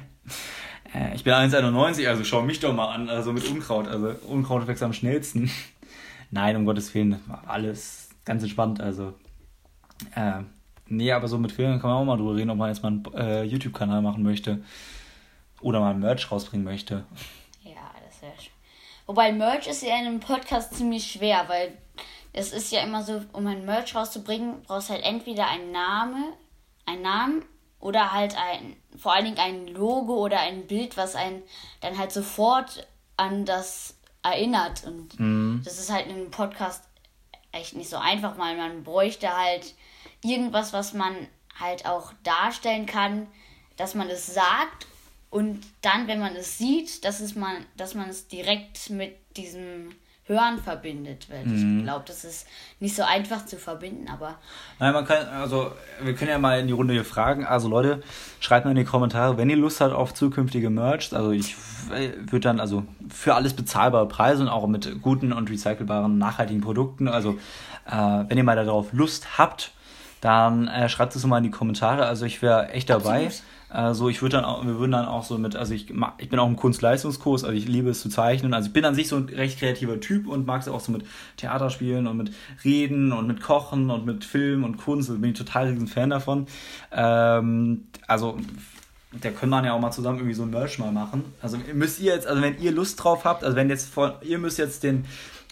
Äh, 0.94 1.14
ich 1.14 1.24
bin 1.24 1.32
1,91, 1.32 2.08
also 2.08 2.24
schau 2.24 2.42
mich 2.42 2.60
doch 2.60 2.74
mal 2.74 2.92
an, 2.92 3.08
also 3.08 3.32
mit 3.32 3.48
Unkraut. 3.48 3.86
Also 3.86 4.14
Unkraut 4.26 4.66
wächst 4.66 4.82
am 4.82 4.92
schnellsten. 4.92 5.50
Nein, 6.30 6.56
um 6.56 6.64
Gottes 6.64 6.92
Willen, 6.94 7.20
alles 7.46 8.08
ganz 8.24 8.42
entspannt. 8.42 8.80
Also, 8.80 9.14
äh, 10.14 10.42
nee, 10.86 11.12
aber 11.12 11.28
so 11.28 11.38
mit 11.38 11.52
Filmen 11.52 11.80
kann 11.80 11.90
man 11.90 11.98
auch 12.00 12.04
mal 12.04 12.16
drüber 12.16 12.36
reden, 12.36 12.50
ob 12.50 12.58
man 12.58 12.68
jetzt 12.68 12.82
mal 12.82 12.88
einen 12.88 13.04
äh, 13.14 13.42
YouTube-Kanal 13.44 14.02
machen 14.02 14.22
möchte. 14.22 14.62
Oder 15.60 15.80
mal 15.80 15.94
Merch 15.94 16.30
rausbringen 16.30 16.64
möchte. 16.64 17.04
Ja, 17.62 17.92
das 18.06 18.22
wäre 18.22 18.32
schön. 18.36 18.52
Wobei 19.06 19.32
Merch 19.32 19.66
ist 19.66 19.82
ja 19.82 19.98
in 19.98 20.06
einem 20.06 20.20
Podcast 20.20 20.74
ziemlich 20.74 21.10
schwer, 21.10 21.44
weil 21.48 21.72
es 22.32 22.52
ist 22.52 22.72
ja 22.72 22.82
immer 22.82 23.02
so, 23.02 23.22
um 23.32 23.46
ein 23.46 23.64
Merch 23.64 23.94
rauszubringen, 23.94 24.62
brauchst 24.62 24.88
du 24.88 24.94
halt 24.94 25.04
entweder 25.04 25.48
einen 25.48 25.72
Namen, 25.72 26.32
einen 26.86 27.02
Namen 27.02 27.44
oder 27.80 28.12
halt 28.12 28.36
ein, 28.36 28.76
vor 28.96 29.14
allen 29.14 29.24
Dingen 29.24 29.38
ein 29.38 29.66
Logo 29.68 30.14
oder 30.14 30.40
ein 30.40 30.66
Bild, 30.66 30.96
was 30.96 31.14
einen 31.14 31.42
dann 31.80 31.98
halt 31.98 32.12
sofort 32.12 32.86
an 33.16 33.44
das 33.44 33.96
erinnert. 34.22 34.84
Und 34.84 35.18
mhm. 35.18 35.62
das 35.64 35.78
ist 35.78 35.90
halt 35.90 36.06
in 36.06 36.16
einem 36.16 36.30
Podcast 36.30 36.84
echt 37.52 37.74
nicht 37.74 37.90
so 37.90 37.96
einfach, 37.96 38.38
weil 38.38 38.56
man 38.56 38.84
bräuchte 38.84 39.36
halt 39.36 39.74
irgendwas, 40.22 40.72
was 40.72 40.92
man 40.92 41.14
halt 41.58 41.86
auch 41.86 42.12
darstellen 42.22 42.86
kann, 42.86 43.26
dass 43.76 43.94
man 43.94 44.08
es 44.08 44.32
sagt 44.32 44.86
und 45.30 45.64
dann, 45.80 46.08
wenn 46.08 46.20
man 46.20 46.34
es 46.36 46.58
sieht, 46.58 47.04
dass, 47.04 47.20
es 47.20 47.34
man, 47.34 47.64
dass 47.76 47.94
man 47.94 48.08
es 48.08 48.28
direkt 48.28 48.90
mit 48.90 49.16
diesem 49.36 49.94
Hören 50.30 50.58
verbindet. 50.58 51.26
Weil 51.28 51.44
mhm. 51.44 51.78
ich 51.78 51.84
glaube, 51.84 52.04
das 52.06 52.24
ist 52.24 52.46
nicht 52.78 52.94
so 52.94 53.02
einfach 53.02 53.44
zu 53.46 53.58
verbinden, 53.58 54.08
aber. 54.08 54.36
Nein, 54.78 54.92
man 54.92 55.04
kann, 55.04 55.26
also 55.28 55.72
wir 56.00 56.14
können 56.14 56.30
ja 56.30 56.38
mal 56.38 56.60
in 56.60 56.68
die 56.68 56.72
Runde 56.72 56.94
hier 56.94 57.04
fragen. 57.04 57.44
Also 57.44 57.68
Leute, 57.68 58.02
schreibt 58.38 58.64
mal 58.64 58.70
in 58.70 58.76
die 58.76 58.84
Kommentare, 58.84 59.36
wenn 59.36 59.50
ihr 59.50 59.56
Lust 59.56 59.80
habt 59.80 59.92
auf 59.92 60.14
zukünftige 60.14 60.70
Merch. 60.70 61.12
Also 61.12 61.32
ich 61.32 61.56
würde 61.88 62.40
dann 62.40 62.60
also 62.60 62.84
für 63.08 63.34
alles 63.34 63.54
bezahlbare 63.54 64.06
Preise 64.06 64.42
und 64.42 64.48
auch 64.48 64.66
mit 64.68 65.02
guten 65.02 65.32
und 65.32 65.50
recycelbaren, 65.50 66.16
nachhaltigen 66.16 66.60
Produkten. 66.60 67.08
Also 67.08 67.38
äh, 67.86 68.24
wenn 68.28 68.38
ihr 68.38 68.44
mal 68.44 68.56
darauf 68.56 68.92
Lust 68.92 69.36
habt, 69.36 69.72
dann 70.20 70.68
äh, 70.68 70.88
schreibt 70.88 71.16
es 71.16 71.26
mal 71.26 71.38
in 71.38 71.44
die 71.44 71.50
Kommentare. 71.50 72.06
Also 72.06 72.24
ich 72.24 72.40
wäre 72.40 72.68
echt 72.70 72.88
dabei. 72.88 73.26
Absolut. 73.26 73.42
Also 73.70 74.08
ich 74.08 74.20
würde 74.20 74.36
dann 74.36 74.44
auch, 74.44 74.66
wir 74.66 74.78
würden 74.80 74.90
dann 74.90 75.06
auch 75.06 75.22
so 75.22 75.38
mit, 75.38 75.54
also 75.54 75.72
ich, 75.72 75.94
ich 76.18 76.28
bin 76.28 76.38
auch 76.40 76.48
im 76.48 76.56
Kunstleistungskurs, 76.56 77.44
also 77.44 77.56
ich 77.56 77.68
liebe 77.68 77.90
es 77.90 78.00
zu 78.00 78.08
zeichnen. 78.08 78.52
Also 78.52 78.66
ich 78.66 78.72
bin 78.72 78.84
an 78.84 78.96
sich 78.96 79.06
so 79.06 79.16
ein 79.16 79.28
recht 79.28 79.60
kreativer 79.60 80.00
Typ 80.00 80.26
und 80.26 80.44
mag 80.44 80.60
es 80.60 80.68
auch 80.68 80.80
so 80.80 80.90
mit 80.90 81.04
Theaterspielen 81.36 82.08
und 82.08 82.16
mit 82.16 82.32
Reden 82.64 83.12
und 83.12 83.28
mit 83.28 83.40
Kochen 83.40 83.90
und 83.90 84.04
mit 84.04 84.24
Film 84.24 84.64
und 84.64 84.76
Kunst. 84.76 85.08
Also 85.08 85.20
bin 85.20 85.30
ich 85.30 85.38
total 85.38 85.68
riesen 85.68 85.86
Fan 85.86 86.10
davon. 86.10 86.46
Ähm, 86.90 87.86
also 88.08 88.38
da 89.12 89.30
können 89.30 89.50
wir 89.50 89.64
ja 89.64 89.72
auch 89.72 89.80
mal 89.80 89.92
zusammen 89.92 90.18
irgendwie 90.18 90.34
so 90.34 90.42
ein 90.42 90.50
Merch 90.50 90.80
mal 90.80 90.90
machen. 90.90 91.24
Also 91.40 91.56
müsst 91.72 92.00
ihr 92.00 92.12
jetzt, 92.12 92.26
also 92.26 92.42
wenn 92.42 92.60
ihr 92.60 92.72
Lust 92.72 93.02
drauf 93.02 93.24
habt, 93.24 93.44
also 93.44 93.56
wenn 93.56 93.68
jetzt 93.68 93.88
von, 93.88 94.12
ihr 94.22 94.38
müsst 94.38 94.58
jetzt 94.58 94.82
den 94.82 95.04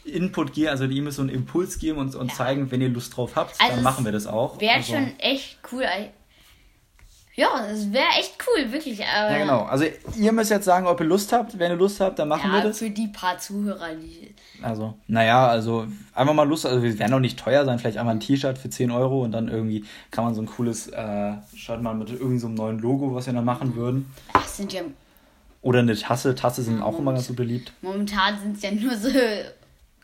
Input 0.04 0.54
geben, 0.54 0.70
also 0.70 0.86
ihr 0.86 1.02
müsst 1.02 1.18
so 1.18 1.22
einen 1.22 1.30
Impuls 1.30 1.78
geben 1.78 1.98
und, 1.98 2.16
und 2.16 2.30
ja. 2.30 2.34
zeigen, 2.34 2.70
wenn 2.72 2.80
ihr 2.80 2.88
Lust 2.88 3.16
drauf 3.16 3.36
habt, 3.36 3.60
also 3.60 3.74
dann 3.74 3.84
machen 3.84 4.04
wir 4.04 4.12
das 4.12 4.26
auch. 4.26 4.60
Wäre 4.60 4.76
also, 4.76 4.94
schon 4.94 5.12
echt 5.18 5.58
cool 5.70 5.84
Ja, 7.38 7.64
das 7.70 7.92
wäre 7.92 8.08
echt 8.18 8.34
cool, 8.48 8.72
wirklich. 8.72 9.00
Aber 9.06 9.30
ja, 9.30 9.38
genau. 9.38 9.62
Also 9.62 9.84
ihr 10.16 10.32
müsst 10.32 10.50
jetzt 10.50 10.64
sagen, 10.64 10.88
ob 10.88 10.98
ihr 10.98 11.06
Lust 11.06 11.32
habt. 11.32 11.56
Wenn 11.56 11.70
ihr 11.70 11.76
Lust 11.76 12.00
habt, 12.00 12.18
dann 12.18 12.26
machen 12.26 12.50
ja, 12.50 12.56
wir 12.56 12.62
das. 12.64 12.80
für 12.80 12.90
die 12.90 13.06
paar 13.06 13.38
Zuhörer, 13.38 13.94
die... 13.94 14.34
Also, 14.60 14.94
naja, 15.06 15.46
also 15.46 15.86
einfach 16.14 16.34
mal 16.34 16.48
Lust. 16.48 16.66
Also 16.66 16.82
wir 16.82 16.98
werden 16.98 17.14
auch 17.14 17.20
nicht 17.20 17.38
teuer 17.38 17.64
sein. 17.64 17.78
Vielleicht 17.78 17.96
einfach 17.96 18.10
ein 18.10 18.18
T-Shirt 18.18 18.58
für 18.58 18.70
10 18.70 18.90
Euro 18.90 19.22
und 19.22 19.30
dann 19.30 19.46
irgendwie 19.46 19.84
kann 20.10 20.24
man 20.24 20.34
so 20.34 20.42
ein 20.42 20.46
cooles 20.46 20.88
äh, 20.88 21.34
Shirt 21.54 21.80
mal 21.80 21.94
mit 21.94 22.10
irgendwie 22.10 22.40
so 22.40 22.48
einem 22.48 22.56
neuen 22.56 22.80
Logo, 22.80 23.14
was 23.14 23.26
wir 23.26 23.32
dann 23.32 23.44
machen 23.44 23.76
würden. 23.76 24.12
Das 24.32 24.56
sind 24.56 24.72
ja... 24.72 24.82
Oder 25.62 25.78
eine 25.78 25.94
Tasse. 25.94 26.34
Tasse 26.34 26.64
sind 26.64 26.78
ja, 26.78 26.84
auch 26.84 26.98
immer 26.98 27.12
ganz 27.12 27.28
so 27.28 27.34
beliebt. 27.34 27.72
Momentan 27.82 28.36
sind 28.40 28.56
es 28.56 28.62
ja 28.62 28.72
nur 28.72 28.96
so 28.96 29.10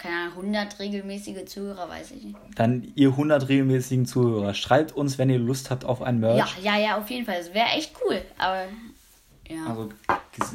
keine 0.05 0.17
Ahnung, 0.17 0.33
100 0.37 0.79
regelmäßige 0.81 1.47
Zuhörer, 1.47 1.89
weiß 1.89 2.11
ich 2.11 2.25
nicht. 2.25 2.37
Dann 2.57 2.93
ihr 2.95 3.09
100 3.09 3.49
regelmäßigen 3.49 4.05
Zuhörer, 4.05 4.53
schreibt 4.53 4.93
uns, 4.93 5.17
wenn 5.17 5.31
ihr 5.31 5.39
Lust 5.39 5.71
habt 5.71 5.87
auf 5.87 6.03
ein 6.03 6.21
Merch. 6.21 6.57
Ja, 6.63 6.75
ja, 6.75 6.79
ja, 6.79 6.99
auf 6.99 7.09
jeden 7.09 7.25
Fall. 7.25 7.39
Das 7.39 7.55
wäre 7.55 7.69
echt 7.69 7.95
cool. 8.05 8.21
Aber 8.37 8.65
ja. 9.49 9.67
Also 9.67 9.89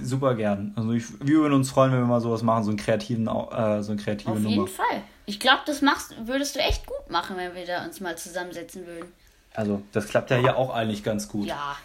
super 0.03 0.35
gern. 0.35 0.73
Also 0.75 0.91
ich, 0.91 1.05
wir 1.19 1.39
würden 1.39 1.53
uns 1.53 1.71
freuen, 1.71 1.91
wenn 1.91 1.99
wir 1.99 2.05
mal 2.05 2.21
sowas 2.21 2.43
machen, 2.43 2.63
so 2.63 2.69
einen 2.69 2.77
kreativen, 2.77 3.25
äh, 3.27 3.81
so 3.81 3.91
eine 3.91 4.01
kreative 4.01 4.31
Auf 4.31 4.39
jeden 4.39 4.67
Fall. 4.67 5.01
Ich 5.25 5.39
glaube, 5.39 5.61
das 5.65 5.81
machst, 5.81 6.15
würdest 6.27 6.55
du 6.55 6.59
echt 6.59 6.85
gut 6.85 7.09
machen, 7.09 7.35
wenn 7.35 7.55
wir 7.55 7.65
da 7.65 7.83
uns 7.83 7.99
mal 7.99 8.15
zusammensetzen 8.17 8.85
würden. 8.85 9.11
Also, 9.55 9.81
das 9.91 10.07
klappt 10.07 10.29
ja 10.29 10.37
hier 10.37 10.57
auch 10.57 10.73
eigentlich 10.73 11.03
ganz 11.03 11.27
gut. 11.27 11.47
Ja. 11.47 11.75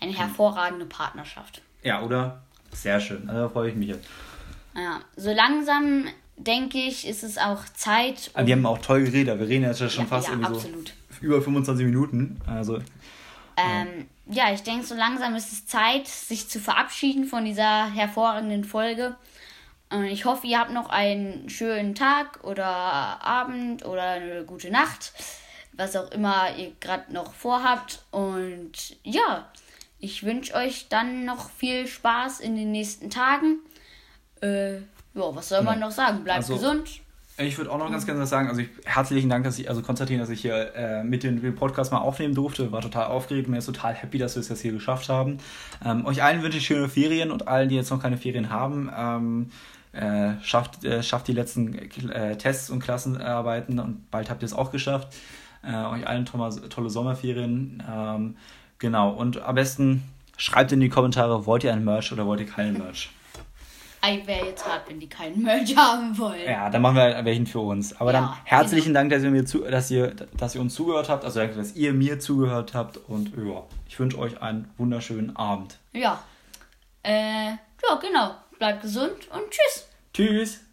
Eine 0.00 0.12
hervorragende 0.12 0.86
Partnerschaft. 0.86 1.62
Ja, 1.82 2.02
oder? 2.02 2.42
Sehr 2.72 3.00
schön. 3.00 3.28
Also 3.28 3.42
da 3.42 3.48
freue 3.48 3.70
ich 3.70 3.74
mich 3.74 3.88
jetzt. 3.88 4.06
Ja, 4.76 5.00
so 5.16 5.32
langsam 5.32 6.06
denke 6.38 6.78
ich, 6.78 7.06
ist 7.06 7.22
es 7.22 7.38
auch 7.38 7.64
Zeit. 7.74 8.30
Um 8.34 8.46
wir 8.46 8.54
haben 8.54 8.66
auch 8.66 8.78
toll 8.78 9.04
geredet. 9.04 9.38
Wir 9.38 9.48
reden 9.48 9.64
jetzt 9.64 9.78
schon 9.78 10.04
ja, 10.04 10.08
fast 10.08 10.28
ja, 10.28 10.34
irgendwie 10.34 10.54
absolut. 10.54 10.94
so 11.10 11.26
über 11.26 11.42
25 11.42 11.86
Minuten. 11.86 12.40
Also. 12.46 12.78
Ähm, 13.56 14.06
ja, 14.26 14.52
ich 14.52 14.62
denke, 14.62 14.86
so 14.86 14.94
langsam 14.94 15.34
ist 15.34 15.52
es 15.52 15.66
Zeit, 15.66 16.06
sich 16.06 16.48
zu 16.48 16.60
verabschieden 16.60 17.24
von 17.24 17.44
dieser 17.44 17.92
hervorragenden 17.92 18.64
Folge. 18.64 19.16
Ich 20.10 20.26
hoffe, 20.26 20.46
ihr 20.46 20.58
habt 20.58 20.72
noch 20.72 20.90
einen 20.90 21.48
schönen 21.48 21.94
Tag 21.94 22.44
oder 22.44 22.66
Abend 22.66 23.86
oder 23.86 24.02
eine 24.02 24.44
gute 24.44 24.70
Nacht, 24.70 25.12
was 25.72 25.96
auch 25.96 26.10
immer 26.10 26.54
ihr 26.56 26.72
gerade 26.78 27.10
noch 27.12 27.32
vorhabt. 27.32 28.04
Und 28.10 28.96
ja, 29.02 29.50
ich 29.98 30.24
wünsche 30.24 30.54
euch 30.54 30.88
dann 30.88 31.24
noch 31.24 31.50
viel 31.50 31.86
Spaß 31.86 32.40
in 32.40 32.54
den 32.54 32.70
nächsten 32.70 33.08
Tagen. 33.08 33.60
Äh, 34.42 34.82
ja, 35.18 35.34
was 35.34 35.48
soll 35.48 35.62
man 35.62 35.80
noch 35.80 35.90
sagen? 35.90 36.24
Bleibt 36.24 36.38
also, 36.38 36.54
gesund. 36.54 37.00
Ich 37.40 37.56
würde 37.56 37.70
auch 37.70 37.78
noch 37.78 37.90
ganz 37.90 38.04
gerne 38.04 38.26
sagen, 38.26 38.48
also 38.48 38.62
ich, 38.62 38.68
herzlichen 38.84 39.30
Dank, 39.30 39.44
dass 39.44 39.60
ich, 39.60 39.68
also 39.68 39.80
Konstantin, 39.80 40.18
dass 40.18 40.28
ich 40.28 40.40
hier 40.40 40.74
äh, 40.74 41.04
mit 41.04 41.22
dem 41.22 41.54
Podcast 41.54 41.92
mal 41.92 41.98
aufnehmen 41.98 42.34
durfte. 42.34 42.72
War 42.72 42.80
total 42.80 43.06
aufgeregt 43.06 43.46
und 43.46 43.52
mir 43.52 43.58
ist 43.58 43.66
total 43.66 43.94
happy, 43.94 44.18
dass 44.18 44.34
wir 44.34 44.40
es 44.40 44.48
jetzt 44.48 44.60
hier 44.60 44.72
geschafft 44.72 45.08
haben. 45.08 45.38
Ähm, 45.84 46.04
euch 46.04 46.20
allen 46.20 46.42
wünsche 46.42 46.58
ich 46.58 46.66
schöne 46.66 46.88
Ferien 46.88 47.30
und 47.30 47.46
allen, 47.46 47.68
die 47.68 47.76
jetzt 47.76 47.90
noch 47.90 48.02
keine 48.02 48.16
Ferien 48.16 48.50
haben, 48.50 48.90
ähm, 48.96 49.50
äh, 49.92 50.32
schafft, 50.42 50.84
äh, 50.84 51.00
schafft 51.04 51.28
die 51.28 51.32
letzten 51.32 51.74
äh, 52.10 52.36
Tests 52.36 52.70
und 52.70 52.80
Klassenarbeiten 52.80 53.78
und 53.78 54.10
bald 54.10 54.30
habt 54.30 54.42
ihr 54.42 54.46
es 54.46 54.52
auch 54.52 54.72
geschafft. 54.72 55.14
Äh, 55.62 55.74
euch 55.74 56.08
allen 56.08 56.26
tolle, 56.26 56.68
tolle 56.68 56.90
Sommerferien. 56.90 57.82
Ähm, 57.88 58.36
genau, 58.80 59.10
und 59.10 59.42
am 59.42 59.54
besten 59.54 60.02
schreibt 60.36 60.72
in 60.72 60.80
die 60.80 60.88
Kommentare, 60.88 61.46
wollt 61.46 61.62
ihr 61.62 61.72
ein 61.72 61.84
Merch 61.84 62.12
oder 62.12 62.26
wollt 62.26 62.40
ihr 62.40 62.46
keinen 62.46 62.78
Merch? 62.78 63.10
Wäre 64.26 64.46
jetzt 64.46 64.66
hart, 64.66 64.88
wenn 64.88 64.98
die 65.00 65.08
keinen 65.08 65.42
Merch 65.42 65.76
haben 65.76 66.16
wollen. 66.18 66.44
Ja, 66.44 66.70
dann 66.70 66.82
machen 66.82 66.96
wir 66.96 67.02
halt 67.02 67.24
welchen 67.24 67.46
für 67.46 67.60
uns. 67.60 67.98
Aber 68.00 68.12
ja, 68.12 68.20
dann 68.20 68.36
herzlichen 68.44 68.88
genau. 68.88 69.00
Dank, 69.00 69.10
dass 69.10 69.22
ihr, 69.22 69.30
mir 69.30 69.44
zu, 69.44 69.58
dass, 69.60 69.90
ihr, 69.90 70.14
dass 70.36 70.54
ihr 70.54 70.60
uns 70.60 70.74
zugehört 70.74 71.08
habt, 71.08 71.24
also 71.24 71.44
dass 71.44 71.74
ihr 71.76 71.92
mir 71.92 72.18
zugehört 72.18 72.74
habt. 72.74 72.96
Und 72.96 73.32
ja, 73.36 73.62
ich 73.86 73.98
wünsche 73.98 74.18
euch 74.18 74.40
einen 74.40 74.70
wunderschönen 74.76 75.36
Abend. 75.36 75.78
Ja. 75.92 76.22
Äh, 77.02 77.50
ja, 77.50 77.94
genau. 78.00 78.34
Bleibt 78.58 78.82
gesund 78.82 79.28
und 79.32 79.50
tschüss. 79.50 79.88
Tschüss. 80.12 80.67